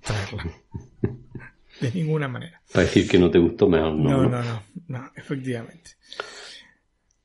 [0.00, 0.44] traerla.
[1.80, 2.60] De ninguna manera.
[2.72, 4.10] Para decir que no te gustó, mejor no.
[4.10, 5.92] No, no, no, no, efectivamente.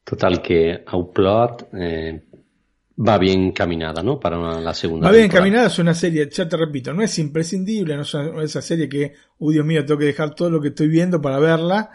[0.03, 2.23] Total, que Outplot eh,
[2.97, 4.19] va bien encaminada, ¿no?
[4.19, 5.07] Para la segunda.
[5.07, 8.61] Va bien encaminada, es una serie, ya te repito, no es imprescindible, no es esa
[8.61, 11.89] serie que, uy Dios mío, tengo que dejar todo lo que estoy viendo para verla,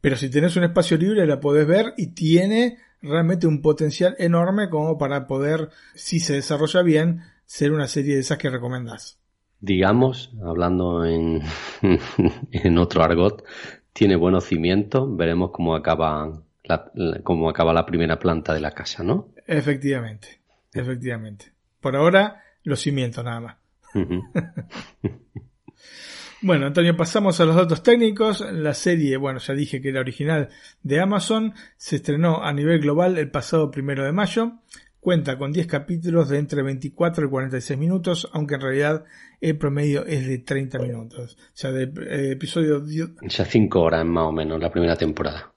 [0.00, 4.68] pero si tenés un espacio libre la podés ver y tiene realmente un potencial enorme
[4.68, 9.21] como para poder, si se desarrolla bien, ser una serie de esas que recomendás
[9.62, 11.40] digamos, hablando en,
[12.50, 13.44] en otro argot,
[13.94, 15.16] tiene buenos cimientos.
[15.16, 16.90] Veremos cómo acaba la,
[17.22, 19.28] cómo acaba la primera planta de la casa, ¿no?
[19.46, 20.40] Efectivamente,
[20.74, 21.52] efectivamente.
[21.80, 23.56] Por ahora, los cimientos nada más.
[26.42, 28.40] bueno, Antonio, pasamos a los datos técnicos.
[28.52, 30.48] La serie, bueno, ya dije que era original
[30.82, 31.54] de Amazon.
[31.76, 34.58] Se estrenó a nivel global el pasado primero de mayo.
[35.02, 39.04] Cuenta con 10 capítulos de entre 24 y 46 minutos, aunque en realidad
[39.40, 41.36] el promedio es de 30 minutos.
[41.36, 42.84] O sea, de eh, episodio...
[43.20, 45.52] O sea, 5 horas más o menos la primera temporada.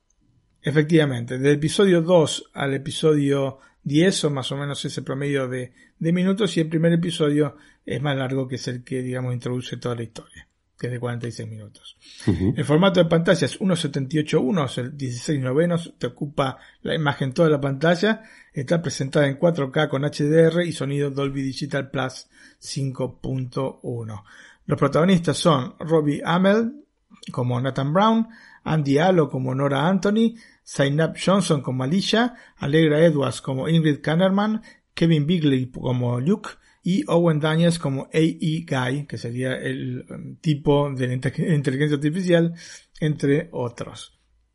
[0.63, 6.11] Efectivamente, del episodio 2 al episodio 10 son más o menos ese promedio de, de
[6.11, 7.55] minutos y el primer episodio
[7.85, 10.99] es más largo que es el que, digamos, introduce toda la historia que es de
[10.99, 11.97] 46 minutos.
[12.27, 17.61] El formato de pantalla es 1.78.1, el 16 novenos, te ocupa la imagen toda la
[17.61, 22.27] pantalla, está presentada en 4K con HDR y sonido Dolby Digital Plus
[22.61, 24.23] 5.1.
[24.65, 26.85] Los protagonistas son Robbie Amell
[27.31, 28.27] como Nathan Brown,
[28.63, 30.35] Andy Allo como Nora Anthony,
[30.65, 34.61] Zainab Johnson como Alicia, Allegra Edwards como Ingrid Kannerman,
[34.93, 36.49] Kevin Bigley como Luke,
[36.85, 38.63] y Owen Daniels como A.E.
[38.63, 42.53] Guy, que sería el um, tipo de la inteligencia artificial,
[43.01, 44.13] entre otros.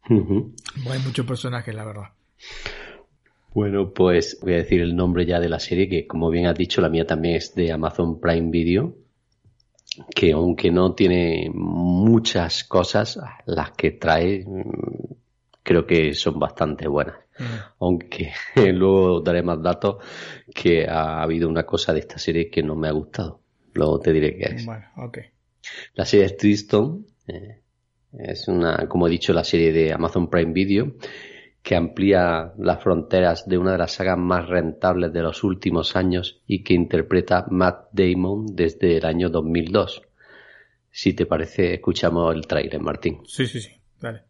[0.08, 2.10] hay muchos personajes, la verdad.
[3.52, 6.56] Bueno, pues voy a decir el nombre ya de la serie, que como bien has
[6.56, 8.94] dicho, la mía también es de Amazon Prime Video,
[10.14, 15.14] que aunque no tiene muchas cosas, las que trae mm,
[15.64, 17.16] creo que son bastante buenas.
[17.40, 17.44] Mm.
[17.80, 18.32] Aunque
[18.72, 19.96] luego daré más datos
[20.54, 23.40] que ha habido una cosa de esta serie que no me ha gustado.
[23.72, 24.66] Luego te diré qué es.
[24.66, 25.18] Bueno, ok.
[25.94, 27.06] La serie es Triston.
[27.26, 27.60] Eh,
[28.12, 30.94] es una, como he dicho, la serie de Amazon Prime Video
[31.62, 36.42] que amplía las fronteras de una de las sagas más rentables de los últimos años
[36.46, 40.02] y que interpreta Matt Damon desde el año 2002.
[40.90, 43.20] Si te parece, escuchamos el tráiler, Martín.
[43.26, 43.70] Sí, sí, sí.
[44.00, 44.22] Dale.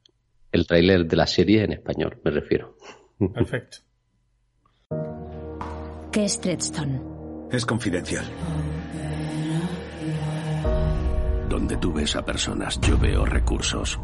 [0.53, 2.77] El tráiler de la serie en español, me refiero.
[3.29, 3.79] Perfecto.
[6.11, 7.01] ¿Qué es Treadstone?
[7.51, 8.25] Es confidencial.
[11.49, 14.01] Donde tú ves a personas, yo veo recursos.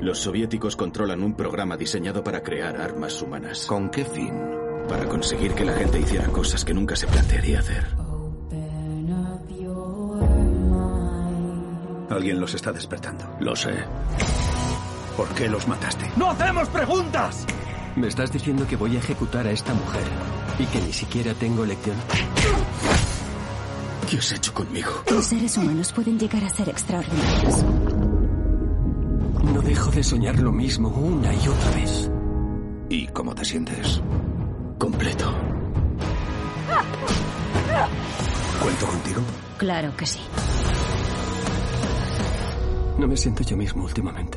[0.00, 3.66] Los soviéticos controlan un programa diseñado para crear armas humanas.
[3.66, 4.32] ¿Con qué fin?
[4.88, 7.86] Para conseguir que la gente hiciera cosas que nunca se plantearía hacer.
[12.10, 13.24] Alguien los está despertando.
[13.40, 13.74] Lo sé.
[15.16, 16.10] ¿Por qué los mataste?
[16.16, 17.46] ¡No hacemos preguntas!
[17.96, 20.04] ¿Me estás diciendo que voy a ejecutar a esta mujer
[20.58, 21.96] y que ni siquiera tengo elección?
[24.10, 24.90] ¿Qué has hecho conmigo?
[25.10, 27.64] Los seres humanos pueden llegar a ser extraordinarios.
[29.52, 32.10] No dejo de soñar lo mismo una y otra vez.
[32.90, 34.02] ¿Y cómo te sientes?
[34.78, 35.34] Completo.
[38.62, 39.22] ¿Cuento contigo?
[39.56, 40.20] Claro que sí.
[42.98, 44.35] No me siento yo mismo últimamente.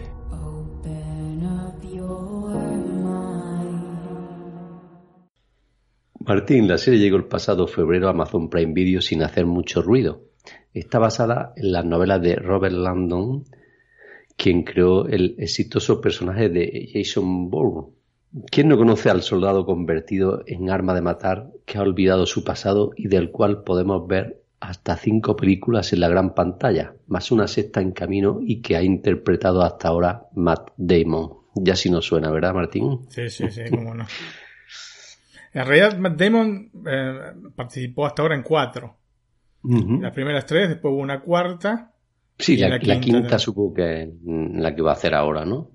[6.30, 10.26] Martín, la serie llegó el pasado febrero a Amazon Prime Video sin hacer mucho ruido.
[10.76, 13.46] Está basada en las novelas de Robert Landon,
[14.38, 17.94] quien creó el exitoso personaje de Jason Bourne.
[18.52, 22.92] ¿Quién no conoce al soldado convertido en arma de matar que ha olvidado su pasado
[22.96, 27.82] y del cual podemos ver hasta cinco películas en la gran pantalla, más una sexta
[27.82, 31.39] en camino y que ha interpretado hasta ahora Matt Damon?
[31.56, 33.08] Ya si nos suena, ¿verdad, Martín?
[33.10, 34.06] Sí, sí, sí, cómo no.
[35.54, 37.20] En realidad, Matt Damon eh,
[37.56, 38.96] participó hasta ahora en cuatro.
[39.64, 41.92] Las primeras tres, después hubo una cuarta.
[42.38, 45.44] Sí, la, en la quinta quinta, supongo que es la que va a hacer ahora,
[45.46, 45.70] ¿no?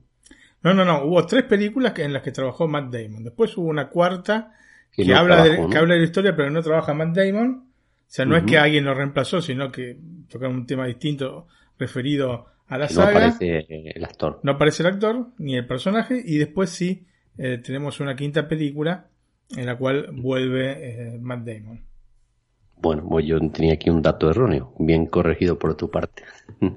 [0.62, 1.04] No, no, no.
[1.04, 3.22] Hubo tres películas que- en las que trabajó Matt Damon.
[3.24, 4.54] Después hubo una cuarta
[4.90, 7.68] Que no habla, de, que habla de la historia, pero no trabaja Matt Damon.
[7.68, 9.98] O sea, no es que alguien lo reemplazó, sino que
[10.30, 13.10] toca un tema distinto referido a la Que no saga.
[13.10, 14.40] aparece el actor.
[14.42, 16.22] No aparece el actor ni el personaje.
[16.24, 17.06] Y después sí
[17.36, 19.08] eh, tenemos una quinta película
[19.56, 21.80] en la cual vuelve eh, Matt Damon.
[22.80, 26.22] Bueno, pues yo tenía aquí un dato erróneo, bien corregido por tu parte.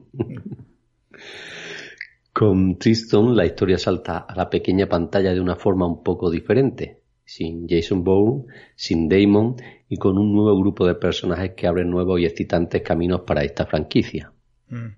[2.33, 7.01] Con Tristan la historia salta a la pequeña pantalla de una forma un poco diferente,
[7.25, 9.55] sin Jason Bourne, sin Damon
[9.89, 13.65] y con un nuevo grupo de personajes que abren nuevos y excitantes caminos para esta
[13.65, 14.31] franquicia.
[14.69, 14.95] Mm.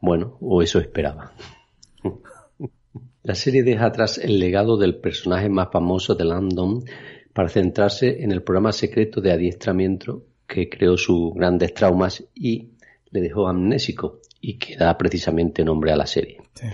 [0.00, 1.32] Bueno, o eso esperaba.
[3.26, 6.84] La serie deja atrás el legado del personaje más famoso de Landon
[7.32, 12.74] para centrarse en el programa secreto de adiestramiento que creó sus grandes traumas y
[13.10, 16.38] le dejó amnésico y que da precisamente nombre a la serie.
[16.54, 16.68] Sí.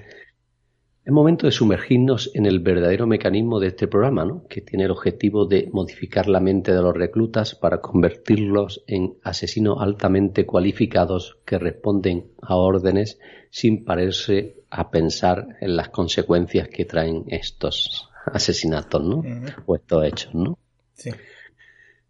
[1.04, 4.44] Es momento de sumergirnos en el verdadero mecanismo de este programa, ¿no?
[4.46, 9.78] que tiene el objetivo de modificar la mente de los reclutas para convertirlos en asesinos
[9.80, 17.24] altamente cualificados que responden a órdenes sin pararse a pensar en las consecuencias que traen
[17.28, 19.22] estos asesinatos, ¿no?
[19.66, 20.58] O estos hechos, ¿no?
[20.94, 21.10] Sí.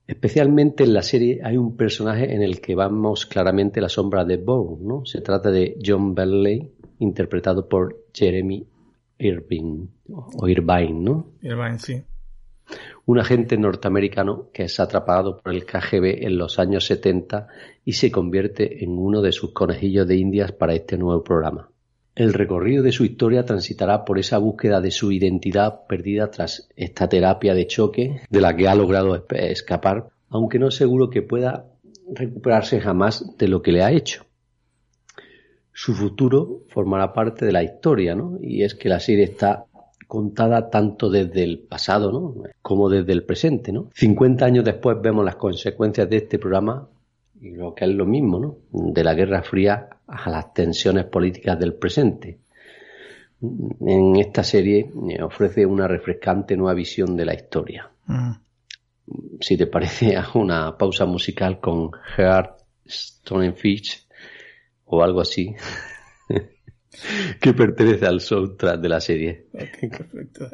[0.07, 4.37] Especialmente en la serie hay un personaje en el que vamos claramente la sombra de
[4.37, 5.05] Bourne, ¿no?
[5.05, 6.71] Se trata de John Bentley,
[7.01, 8.65] interpretado por Jeremy
[9.19, 11.33] Irving, o Irvine, ¿no?
[11.43, 12.01] Irvine, sí.
[13.07, 17.49] Un agente norteamericano que es atrapado por el KGB en los años 70
[17.85, 21.72] y se convierte en uno de sus conejillos de indias para este nuevo programa.
[22.15, 27.09] El recorrido de su historia transitará por esa búsqueda de su identidad perdida tras esta
[27.09, 31.67] terapia de choque de la que ha logrado escapar, aunque no seguro que pueda
[32.13, 34.27] recuperarse jamás de lo que le ha hecho.
[35.73, 38.39] Su futuro formará parte de la historia, ¿no?
[38.43, 39.65] Y es que la serie está
[40.07, 42.35] contada tanto desde el pasado, ¿no?
[42.61, 43.89] Como desde el presente, ¿no?
[43.95, 46.91] 50 años después vemos las consecuencias de este programa
[47.41, 48.57] y lo que es lo mismo, ¿no?
[48.71, 52.39] De la Guerra Fría a las tensiones políticas del presente.
[53.41, 57.91] En esta serie eh, ofrece una refrescante nueva visión de la historia.
[58.07, 58.33] Mm.
[59.41, 64.07] Si te parece, hago una pausa musical con Heart Stonefish
[64.85, 65.55] o algo así,
[67.41, 69.47] que pertenece al soundtrack de la serie.
[69.55, 70.51] Ok, perfecto.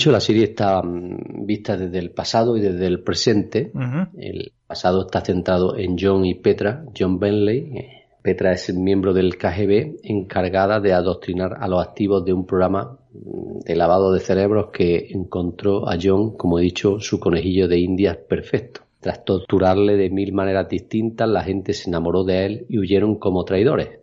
[0.00, 3.70] Dicho, la serie está mm, vista desde el pasado y desde el presente.
[4.16, 6.86] El pasado está centrado en John y Petra.
[6.98, 7.58] John Bentley.
[7.76, 12.98] eh, Petra es miembro del KGB encargada de adoctrinar a los activos de un programa
[13.12, 17.78] mm, de lavado de cerebros que encontró a John, como he dicho, su conejillo de
[17.78, 18.80] indias perfecto.
[19.00, 23.44] Tras torturarle de mil maneras distintas, la gente se enamoró de él y huyeron como
[23.44, 23.99] traidores.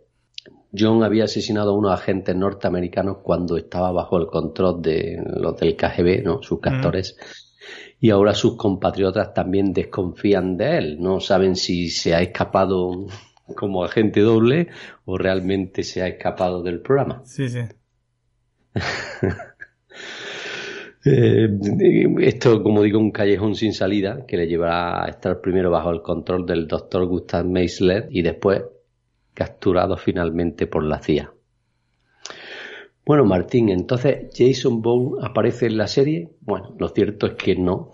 [0.78, 5.76] John había asesinado a unos agentes norteamericanos cuando estaba bajo el control de los del
[5.76, 6.42] KGB, ¿no?
[6.42, 7.16] sus captores.
[8.00, 10.96] Y ahora sus compatriotas también desconfían de él.
[11.00, 13.06] No saben si se ha escapado
[13.56, 14.68] como agente doble
[15.04, 17.22] o realmente se ha escapado del programa.
[17.24, 17.60] Sí, sí.
[21.04, 21.48] Eh,
[22.20, 26.02] esto, como digo, un callejón sin salida que le llevará a estar primero bajo el
[26.02, 28.62] control del doctor Gustav Meisler y después
[29.38, 31.32] capturado finalmente por la CIA.
[33.06, 36.28] Bueno, Martín, entonces Jason Bourne aparece en la serie.
[36.40, 37.90] Bueno, lo cierto es que no,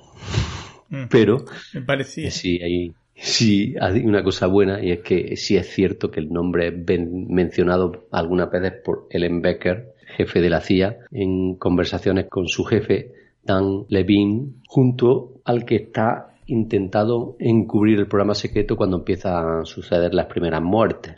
[0.88, 1.04] Mm.
[1.10, 2.30] pero Me parecía.
[2.30, 6.30] sí hay, sí hay una cosa buena y es que sí es cierto que el
[6.30, 12.26] nombre es ben- mencionado algunas veces por Ellen Becker, jefe de la CIA, en conversaciones
[12.28, 18.98] con su jefe, Dan Levine, junto al que está intentado encubrir el programa secreto cuando
[18.98, 21.14] empiezan a suceder las primeras muertes.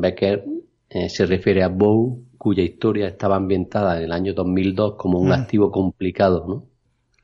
[0.00, 0.44] Becker
[0.90, 5.28] eh, se refiere a Bow, cuya historia estaba ambientada en el año 2002 como un
[5.28, 5.32] Mm.
[5.32, 6.64] activo complicado, ¿no?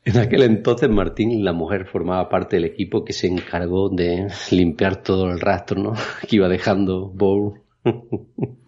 [0.05, 5.03] En aquel entonces, Martín, la mujer formaba parte del equipo que se encargó de limpiar
[5.03, 5.93] todo el rastro, ¿no?
[6.29, 7.59] Que iba dejando Bow.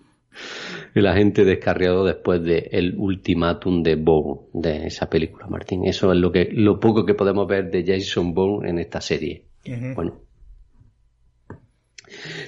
[0.95, 5.85] El agente descarriado después de el ultimátum de Bourne, de esa película, Martín.
[5.85, 9.45] Eso es lo que, lo poco que podemos ver de Jason Bourne en esta serie.
[9.95, 10.14] Bueno.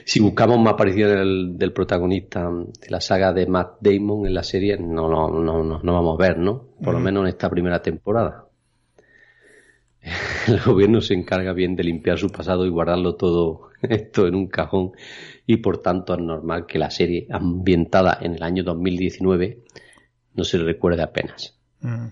[0.05, 4.43] Si buscamos más apariciones del, del protagonista de la saga de Matt Damon en la
[4.43, 6.69] serie, no, no, no, vamos a ver, ¿no?
[6.83, 8.47] Por lo menos en esta primera temporada.
[10.49, 14.49] El gobierno se encarga bien de limpiar su pasado y guardarlo todo esto en un
[14.49, 14.93] cajón
[15.47, 19.63] y por tanto es normal que la serie ambientada en el año 2019
[20.35, 21.59] no se le recuerde apenas.
[21.81, 22.07] Mm.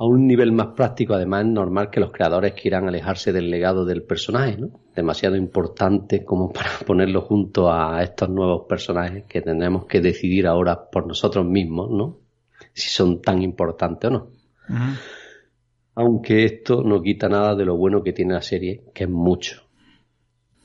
[0.00, 3.84] A un nivel más práctico, además, es normal que los creadores quieran alejarse del legado
[3.84, 4.70] del personaje, ¿no?
[4.98, 10.90] Demasiado importante como para ponerlo junto a estos nuevos personajes que tenemos que decidir ahora
[10.90, 12.18] por nosotros mismos, ¿no?
[12.72, 14.30] Si son tan importantes o no.
[15.94, 19.62] Aunque esto no quita nada de lo bueno que tiene la serie, que es mucho.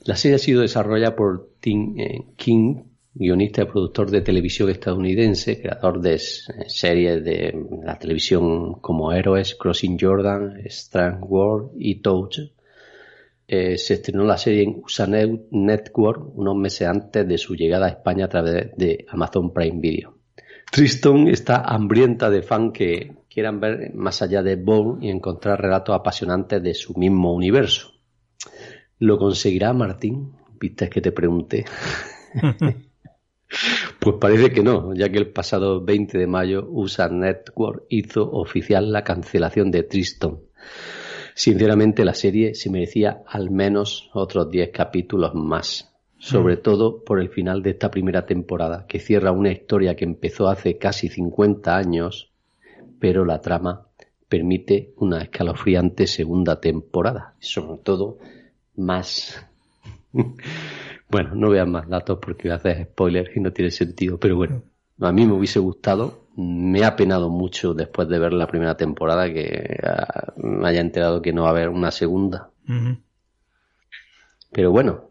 [0.04, 2.82] La serie ha sido desarrollada por Tim eh, King,
[3.14, 6.20] guionista y productor de televisión estadounidense, creador de eh,
[6.66, 7.54] series de
[7.84, 12.40] la televisión como Héroes, Crossing Jordan, Strange World y Touch.
[13.46, 17.86] Eh, se estrenó la serie en USA Net- Network unos meses antes de su llegada
[17.86, 20.18] a España a través de Amazon Prime Video.
[20.70, 25.94] Tristan está hambrienta de fan que quieran ver más allá de Bourne y encontrar relatos
[25.94, 27.92] apasionantes de su mismo universo.
[28.98, 30.32] ¿Lo conseguirá Martín?
[30.58, 31.64] Viste que te pregunté.
[34.00, 38.90] Pues parece que no, ya que el pasado 20 de mayo USA Network hizo oficial
[38.90, 40.40] la cancelación de Tristan.
[41.34, 47.28] Sinceramente la serie se merecía al menos otros 10 capítulos más, sobre todo por el
[47.28, 52.30] final de esta primera temporada, que cierra una historia que empezó hace casi 50 años,
[53.00, 53.88] pero la trama
[54.28, 58.18] permite una escalofriante segunda temporada, y sobre todo
[58.76, 59.44] más.
[61.06, 64.34] Bueno, no vean más datos porque voy a hacer spoilers y no tiene sentido, pero
[64.34, 64.62] bueno,
[64.98, 69.32] a mí me hubiese gustado, me ha penado mucho después de ver la primera temporada
[69.32, 72.50] que ah, me haya enterado que no va a haber una segunda.
[74.50, 75.10] Pero bueno,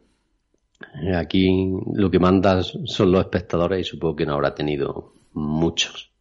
[1.16, 6.12] aquí lo que manda son los espectadores y supongo que no habrá tenido muchos,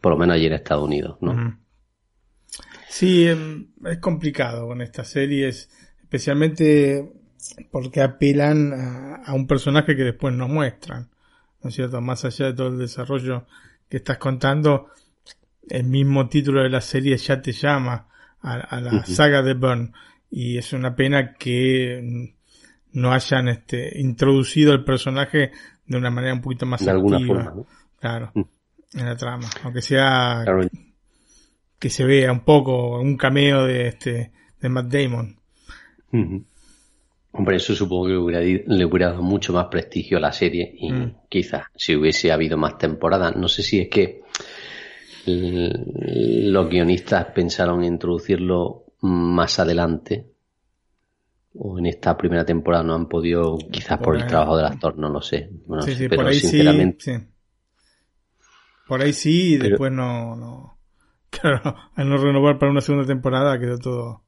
[0.00, 1.58] por lo menos allí en Estados Unidos, ¿no?
[2.88, 5.68] Sí, em, es complicado con estas series,
[6.00, 7.12] especialmente
[7.70, 11.10] porque apelan a, a un personaje que después nos muestran,
[11.62, 12.00] ¿no es cierto?
[12.00, 13.46] Más allá de todo el desarrollo
[13.88, 14.88] que estás contando,
[15.68, 18.08] el mismo título de la serie ya te llama
[18.40, 19.92] a, a la saga de Burn
[20.30, 25.52] y es una pena que mm, no hayan este introducido el personaje
[25.86, 27.44] de una manera un poquito más De alguna activa.
[27.44, 27.66] forma, ¿no?
[28.00, 30.68] Claro, en la trama, aunque sea Claro,
[31.78, 35.36] que se vea un poco un cameo de este de Matt Damon.
[37.36, 40.74] Hombre, eso supongo que le hubiera, le hubiera dado mucho más prestigio a la serie
[40.78, 41.16] y Mm.
[41.28, 44.22] quizás si hubiese habido más temporadas, no sé si es que
[45.26, 50.26] los guionistas pensaron introducirlo más adelante
[51.58, 54.28] o en esta primera temporada no han podido, quizás por, Por el ahí.
[54.28, 55.50] trabajo del actor, no lo sé.
[55.84, 57.26] Sí, sí, pero por ahí sí, sinceramente, sí.
[58.86, 60.72] Por ahí sí, y Pero- después no, no.
[61.30, 64.22] Claro, al no renovar para una segunda temporada quedó todo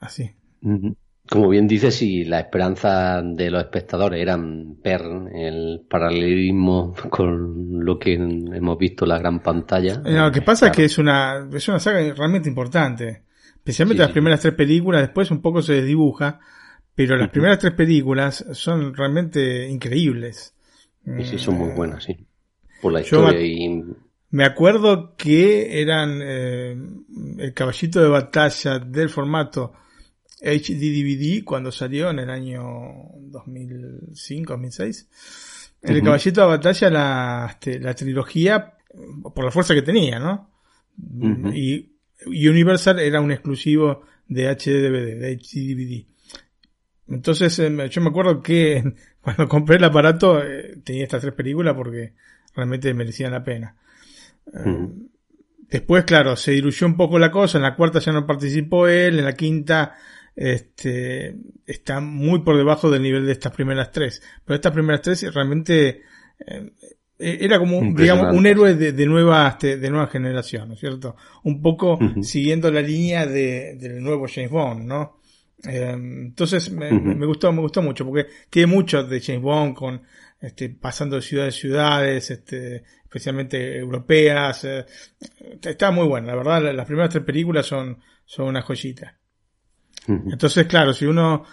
[0.00, 0.30] así.
[1.28, 5.00] Como bien dices, si la esperanza de los espectadores eran ver
[5.34, 10.02] el paralelismo con lo que hemos visto en la gran pantalla.
[10.04, 10.72] Eh, no, lo que pasa claro.
[10.72, 13.22] es que es una, es una saga realmente importante.
[13.56, 14.12] Especialmente Sí, las sí.
[14.12, 16.40] primeras tres películas, después un poco se desdibuja,
[16.94, 20.54] pero las primeras tres películas son realmente increíbles.
[21.04, 22.16] Sí, sí, son muy Mm, buenas, sí.
[22.82, 23.82] Por la Yo historia y...
[24.30, 26.76] Me acuerdo que eran eh,
[27.38, 29.72] el caballito de batalla del formato
[30.44, 32.62] HD DVD cuando salió en el año
[33.16, 35.08] 2005, 2006.
[35.82, 38.74] El caballito de batalla, la, este, la trilogía,
[39.34, 40.50] por la fuerza que tenía, ¿no?
[41.54, 41.90] Y
[42.26, 46.06] y Universal era un exclusivo de HD-DVD, de HD-DVD.
[47.08, 48.82] Entonces, me- yo me acuerdo que
[49.20, 52.14] cuando compré el aparato eh, tenía estas tres películas porque
[52.54, 53.76] realmente merecían la pena.
[54.54, 54.88] Eh.
[55.68, 57.58] Después, claro, se diluyó un poco la cosa.
[57.58, 59.18] En la cuarta ya no participó él.
[59.18, 59.96] En la quinta,
[60.36, 64.22] este, está muy por debajo del nivel de estas primeras tres.
[64.44, 66.02] Pero estas primeras tres realmente
[66.46, 66.70] eh,
[67.18, 70.80] era como, un- digamos, un héroe de, de nueva, este, de nueva generación, ¿no es
[70.80, 71.16] cierto?
[71.44, 75.20] Un poco siguiendo la línea de, del nuevo James Bond, ¿no?
[75.66, 76.90] Eh, entonces me,
[77.26, 80.02] gustó, me gustó mucho porque tiene mucho de James Bond con,
[80.40, 84.64] este, pasando de ciudades a ciudades, este, especialmente europeas.
[84.64, 84.84] eh,
[85.62, 89.16] está muy bueno, la verdad, la- las primeras tres películas son, son una joyita.
[90.06, 91.44] Entonces, claro, si uno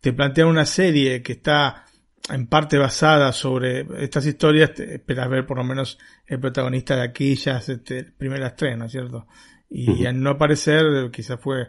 [0.00, 1.84] te plantea una serie que está
[2.30, 7.02] en parte basada sobre estas historias, te esperas ver por lo menos el protagonista de
[7.02, 9.26] aquellas este, primeras tres, ¿no es cierto?
[9.70, 11.68] Y al no aparecer, quizás fue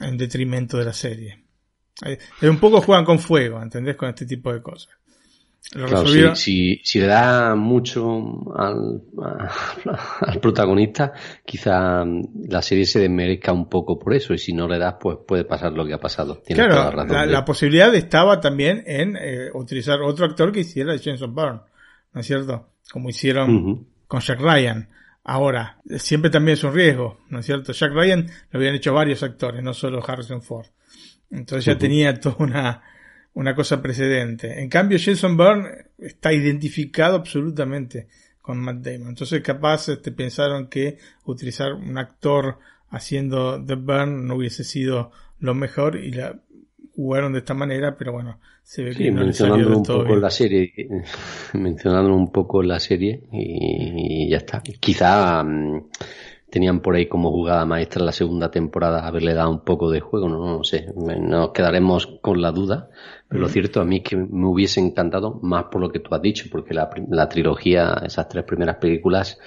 [0.00, 1.44] en detrimento de la serie.
[2.04, 3.96] Eh, Un poco juegan con fuego, ¿entendés?
[3.96, 4.94] Con este tipo de cosas.
[5.70, 8.20] Claro, si, si, si le da mucho
[8.56, 9.00] al,
[10.20, 11.12] al protagonista,
[11.46, 15.18] quizá la serie se desmerezca un poco por eso, y si no le das, pues
[15.26, 16.38] puede pasar lo que ha pasado.
[16.44, 17.16] Tienes toda la Claro, razón.
[17.16, 21.34] la, de- la posibilidad estaba también en eh, utilizar otro actor que hiciera de Jameson
[21.34, 21.60] Byrne,
[22.12, 22.68] ¿no es cierto?
[22.90, 24.88] Como hicieron con Jack Ryan.
[25.24, 27.72] Ahora, siempre también es un riesgo, ¿no es cierto?
[27.72, 30.66] Jack Ryan lo habían hecho varios actores, no solo Harrison Ford.
[31.30, 32.82] Entonces ya tenía toda una,
[33.34, 34.60] una cosa precedente.
[34.60, 35.68] En cambio, Jason Byrne
[35.98, 38.08] está identificado absolutamente
[38.40, 39.08] con Matt Damon.
[39.08, 42.58] Entonces capaz este, pensaron que utilizar un actor
[42.90, 46.38] haciendo de Byrne no hubiese sido lo mejor y la
[46.94, 50.20] jugaron de esta manera, pero bueno, se ve Sí, que no del un poco bien.
[50.20, 50.72] la serie,
[51.54, 54.62] mencionándolo un poco la serie y, ya está.
[54.62, 55.88] Quizá mm,
[56.52, 60.00] tenían por ahí como jugada maestra en la segunda temporada haberle dado un poco de
[60.00, 62.90] juego, no, no sé, nos quedaremos con la duda,
[63.26, 66.14] pero lo cierto a mí es que me hubiese encantado más por lo que tú
[66.14, 69.38] has dicho, porque la, la trilogía, esas tres primeras películas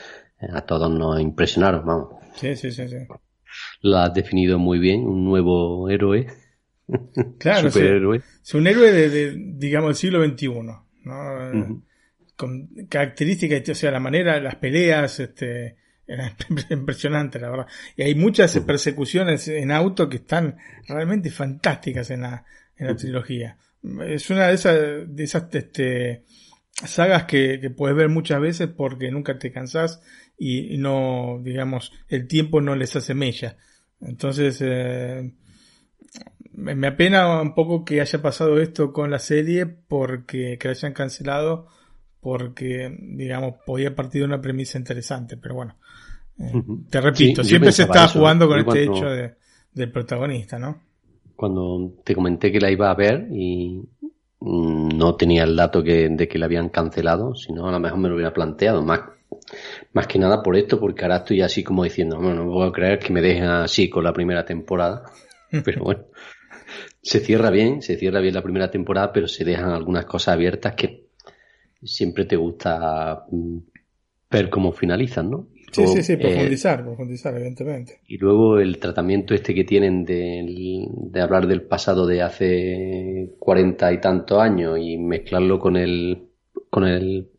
[0.41, 2.07] eh, a todos nos impresionaron, vamos.
[2.37, 2.97] Sí, sí, sí, sí.
[3.81, 6.25] Lo has definido muy bien, un nuevo héroe.
[7.37, 8.17] Claro, superhéroe.
[8.17, 10.47] Es, un héroe de, de, digamos, del siglo XXI,
[11.03, 11.83] ¿no?
[12.35, 16.35] Con características, o sea, la manera, las peleas, este, era
[16.69, 17.67] impresionante, la verdad.
[17.95, 22.45] Y hay muchas persecuciones en auto que están realmente fantásticas en la,
[22.77, 23.57] en la trilogía.
[24.07, 24.75] Es una de esas,
[25.07, 26.23] de esas, este,
[26.71, 30.01] sagas que, que puedes ver muchas veces porque nunca te cansás
[30.37, 33.57] y, y no, digamos, el tiempo no les hace mella.
[34.01, 35.33] Entonces, eh,
[36.51, 40.73] me, me apena un poco que haya pasado esto con la serie porque que la
[40.73, 41.67] hayan cancelado
[42.26, 45.76] porque digamos podía partir de una premisa interesante pero bueno
[46.39, 49.36] eh, te repito Sí, siempre se está eso, jugando con este hecho de-
[49.73, 50.82] del protagonista no
[51.36, 53.80] Cuando te comenté que la iba a ver y
[54.41, 57.99] no tenía el dato que, de que la habían cancelado, si no a lo mejor
[57.99, 59.01] me lo hubiera planteado, más,
[59.93, 62.99] más que nada por esto, porque ahora estoy así como diciendo, bueno, no puedo creer
[62.99, 65.03] que me dejen así con la primera temporada,
[65.63, 66.05] pero bueno,
[67.01, 70.76] se cierra bien, se cierra bien la primera temporada, pero se dejan algunas cosas abiertas
[70.76, 71.04] que
[71.86, 73.57] siempre te gusta mm,
[74.31, 75.49] ver cómo finalizan, ¿no?
[75.71, 80.05] sí Luego, sí sí eh, profundizar profundizar evidentemente y luego el tratamiento este que tienen
[80.05, 86.29] del- de, hablar del pasado de hace cuarenta y tantos años y mezclarlo con el,
[86.69, 87.31] con el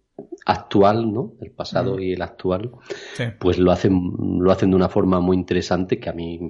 [0.45, 1.35] actual, ¿no?
[1.41, 2.73] El pasado y el actual,
[3.13, 3.25] Sí.
[3.39, 4.01] pues lo hacen,
[4.41, 6.41] lo hacen de una forma muy interesante que a mí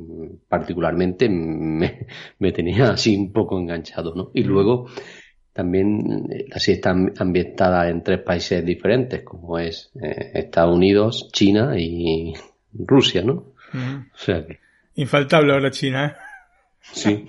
[0.49, 2.07] particularmente me,
[2.39, 4.31] me tenía así un poco enganchado, ¿no?
[4.35, 4.87] Y luego
[5.57, 11.31] también eh, la serie está ambientada en tres países diferentes, como es eh, Estados Unidos,
[11.33, 12.35] China y
[12.75, 13.55] Rusia, ¿no?
[13.73, 14.61] O sea que
[14.95, 16.15] infaltable ahora China ¿eh?
[16.83, 17.29] sí.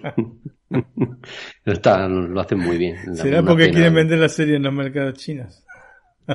[1.65, 3.15] Está, lo hacen muy bien.
[3.15, 5.63] Será porque pena, quieren vender la serie en los mercados chinos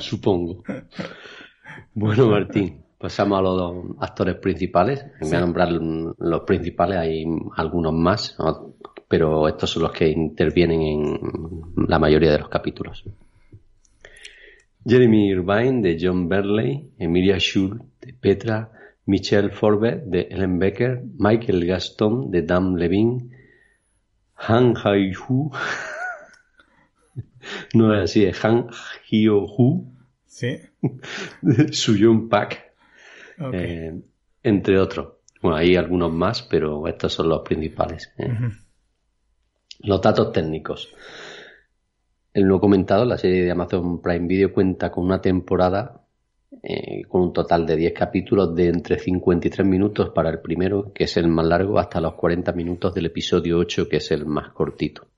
[0.01, 0.65] Supongo.
[1.93, 5.05] Bueno, Martín, pasamos a los actores principales.
[5.21, 7.27] Me voy a nombrar los principales, hay
[7.57, 8.77] algunos más, ¿no?
[9.09, 11.21] pero estos son los que intervienen en
[11.89, 13.05] la mayoría de los capítulos.
[14.87, 18.73] Jeremy Irvine de John Berley, Emilia Schul de Petra,
[19.05, 23.31] Michelle Forbes de Ellen Becker, Michael Gaston de Dan Levine,
[24.37, 25.53] Han Hai-hu,
[27.75, 28.69] no es así, es Han
[29.11, 29.93] Hyo-hu,
[30.27, 30.59] sí
[31.71, 32.72] Suyun Pak,
[33.53, 34.01] Eh,
[34.43, 35.15] entre otros.
[35.41, 38.13] Bueno, hay algunos más, pero estos son los principales.
[38.19, 38.31] eh.
[39.81, 40.95] Los datos técnicos.
[42.33, 46.03] El no comentado, la serie de Amazon Prime Video cuenta con una temporada
[46.63, 51.05] eh, con un total de 10 capítulos de entre 53 minutos para el primero, que
[51.05, 54.53] es el más largo, hasta los 40 minutos del episodio 8, que es el más
[54.53, 55.09] cortito.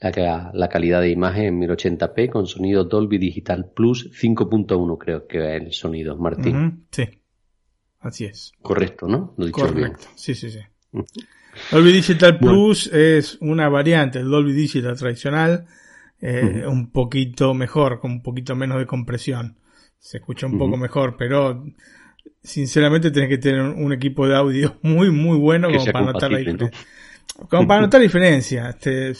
[0.00, 5.26] La, ca- la calidad de imagen en 1080p con sonido Dolby Digital Plus 5.1 creo
[5.26, 6.86] que es el sonido, Martín.
[6.90, 7.20] Sí
[8.00, 9.34] así es Correcto, ¿no?
[9.36, 9.92] Lo he dicho bien.
[9.92, 10.60] Correcto, sí, sí, sí.
[11.70, 15.66] Dolby Digital Plus es una variante del Dolby Digital tradicional,
[16.20, 19.56] eh, un poquito mejor, con un poquito menos de compresión.
[19.98, 21.64] Se escucha un poco mejor, pero
[22.42, 26.32] sinceramente tenés que tener un, equipo de audio muy, muy bueno Que como para notar
[26.32, 26.70] la ¿no?
[27.48, 28.70] Como para notar la diferencia.
[28.70, 29.12] Este,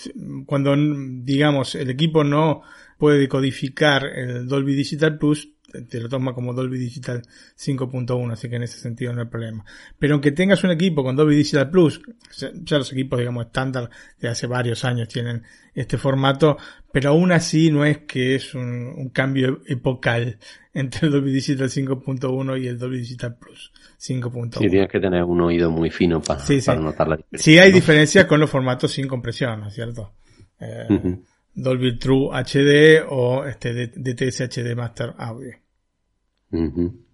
[0.47, 2.63] cuando, digamos, el equipo no
[2.99, 5.49] puede decodificar el Dolby Digital Plus,
[5.89, 7.23] te lo toma como Dolby Digital
[7.57, 9.65] 5.1, así que en ese sentido no hay problema.
[9.99, 12.03] Pero aunque tengas un equipo con Dolby Digital Plus,
[12.37, 13.89] ya ya los equipos, digamos, estándar
[14.19, 15.45] de hace varios años tienen
[15.75, 16.59] este formato,
[16.93, 20.39] pero aún así no es que es un, un cambio epocal
[20.75, 24.59] entre el Dolby Digital 5.1 y el Dolby Digital Plus 5.1.
[24.59, 26.66] Sí, tienes que tener un oído muy fino para, Sí, sí.
[26.66, 27.44] para notar la diferencia.
[27.53, 27.74] Sí hay ¿no?
[27.74, 30.14] diferencias con los formatos sin compresión, ¿no es cierto?
[30.59, 31.18] Eh.
[31.55, 35.55] Dolby True HD o este DTS HD Master Audio.
[36.53, 37.05] Ujú.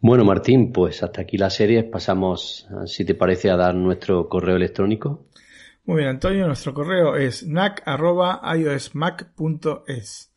[0.00, 1.84] Bueno, Martín, pues hasta aquí la serie.
[1.84, 5.28] Pasamos, si te parece, a dar nuestro correo electrónico.
[5.84, 10.32] Muy bien, Antonio, nuestro correo es nac.iosmac.es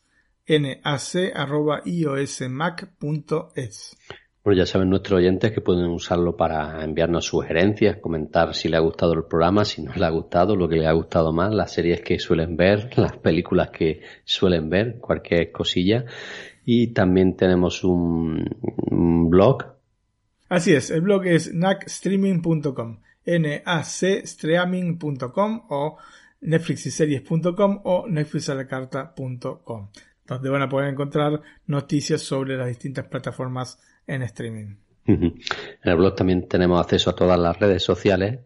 [2.46, 3.96] nac.iosmac.es
[4.46, 8.80] Bueno, ya saben nuestros oyentes que pueden usarlo para enviarnos sugerencias, comentar si les ha
[8.80, 11.72] gustado el programa, si no les ha gustado, lo que les ha gustado más, las
[11.72, 16.04] series que suelen ver, las películas que suelen ver, cualquier cosilla.
[16.64, 18.48] Y también tenemos un,
[18.88, 19.64] un blog
[20.48, 25.96] Así es, el blog es nacstreaming.com, nacstreaming.com o
[26.42, 29.88] netflixiseries.com o netflixalacarta.com,
[30.24, 34.76] donde van a poder encontrar noticias sobre las distintas plataformas en streaming.
[35.06, 35.32] En
[35.82, 38.40] el blog también tenemos acceso a todas las redes sociales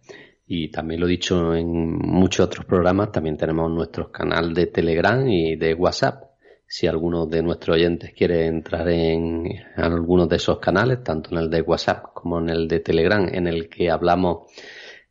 [0.47, 5.27] y también lo he dicho en muchos otros programas, también tenemos nuestro canal de Telegram
[5.29, 6.25] y de WhatsApp.
[6.67, 11.51] si alguno de nuestros oyentes quiere entrar en algunos de esos canales, tanto en el
[11.51, 14.53] de WhatsApp como en el de Telegram, en el que hablamos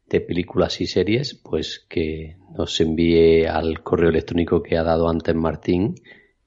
[0.08, 5.36] de películas y series, pues que nos envíe al correo electrónico que ha dado antes
[5.36, 5.95] Martín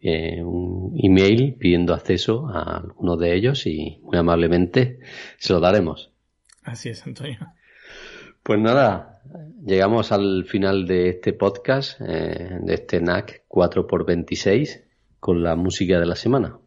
[0.03, 4.99] eh, un email pidiendo acceso a alguno de ellos y muy amablemente
[5.39, 6.11] se lo daremos.
[6.65, 7.39] Así es, Antonio.
[8.43, 9.23] Pues nada,
[9.65, 14.83] llegamos al final de este podcast, eh, de este NAC 4x26,
[15.21, 16.59] con la música de la semana.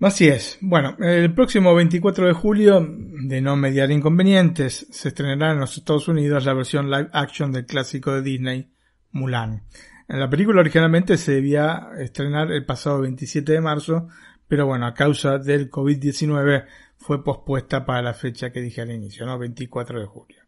[0.00, 0.58] Así es.
[0.62, 6.08] Bueno, el próximo 24 de julio, de no mediar inconvenientes, se estrenará en los Estados
[6.08, 8.70] Unidos la versión live action del clásico de Disney,
[9.12, 9.62] Mulan.
[10.08, 14.08] La película originalmente se debía estrenar el pasado 27 de marzo,
[14.46, 16.66] pero bueno, a causa del COVID-19
[16.98, 19.38] fue pospuesta para la fecha que dije al inicio, ¿no?
[19.38, 20.42] 24 de julio.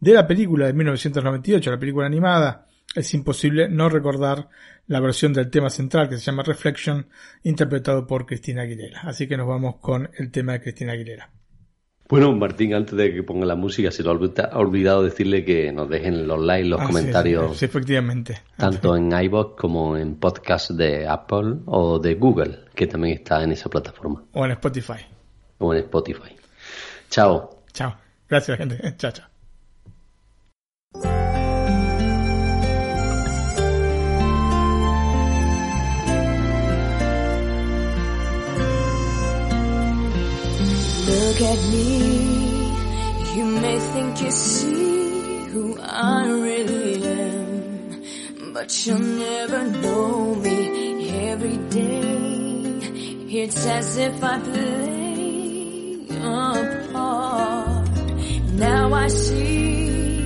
[0.00, 4.48] De la película de 1998, la película animada, es imposible no recordar
[4.86, 7.06] la versión del tema central que se llama Reflection,
[7.42, 9.02] interpretado por Cristina Aguilera.
[9.02, 11.35] Así que nos vamos con el tema de Cristina Aguilera.
[12.08, 15.88] Bueno, Martín, antes de que ponga la música, se lo ha olvidado decirle que nos
[15.88, 18.42] dejen los likes, los Ah, comentarios, sí, efectivamente.
[18.56, 23.52] tanto en iVoox como en podcast de Apple o de Google, que también está en
[23.52, 25.04] esa plataforma, O en Spotify.
[25.58, 26.36] o en Spotify.
[27.10, 27.62] Chao.
[27.72, 27.96] Chao.
[28.28, 28.78] Gracias, gente.
[28.98, 29.35] Chao, chao.
[41.38, 43.36] Look at me.
[43.36, 51.58] You may think you see who I really am, but you'll never know me every
[51.68, 52.80] day.
[53.42, 57.90] It's as if I play a part.
[58.54, 60.20] Now I see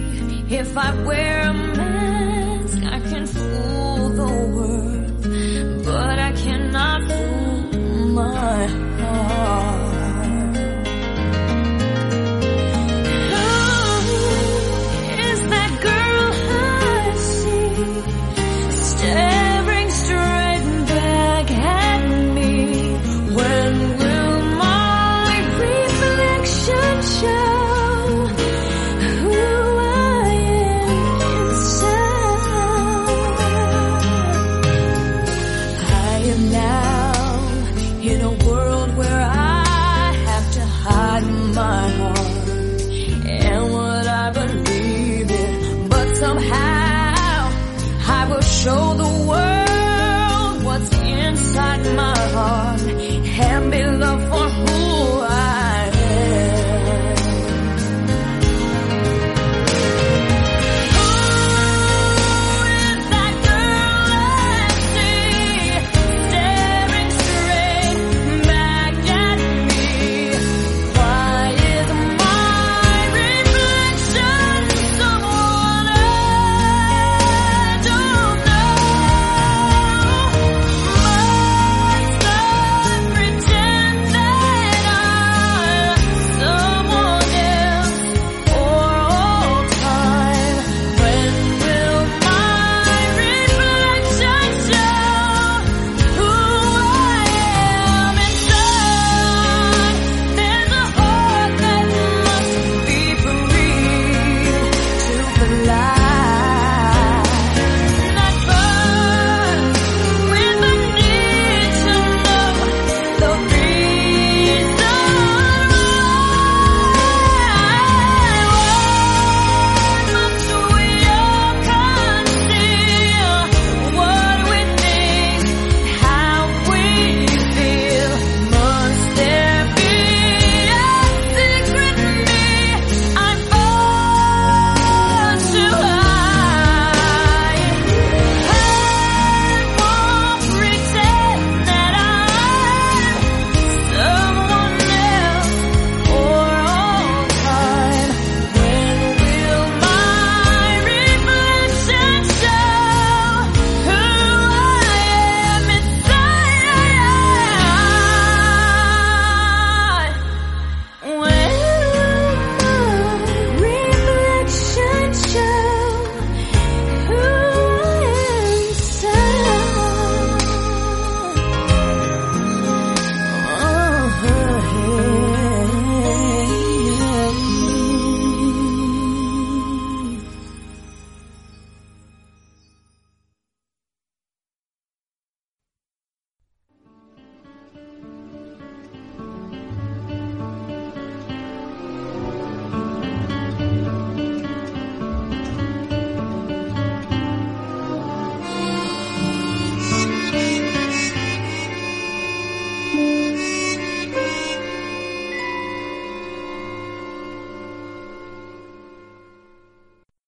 [0.48, 8.36] if I wear a mask, I can fool the world, but I cannot fool my
[8.36, 8.89] heart.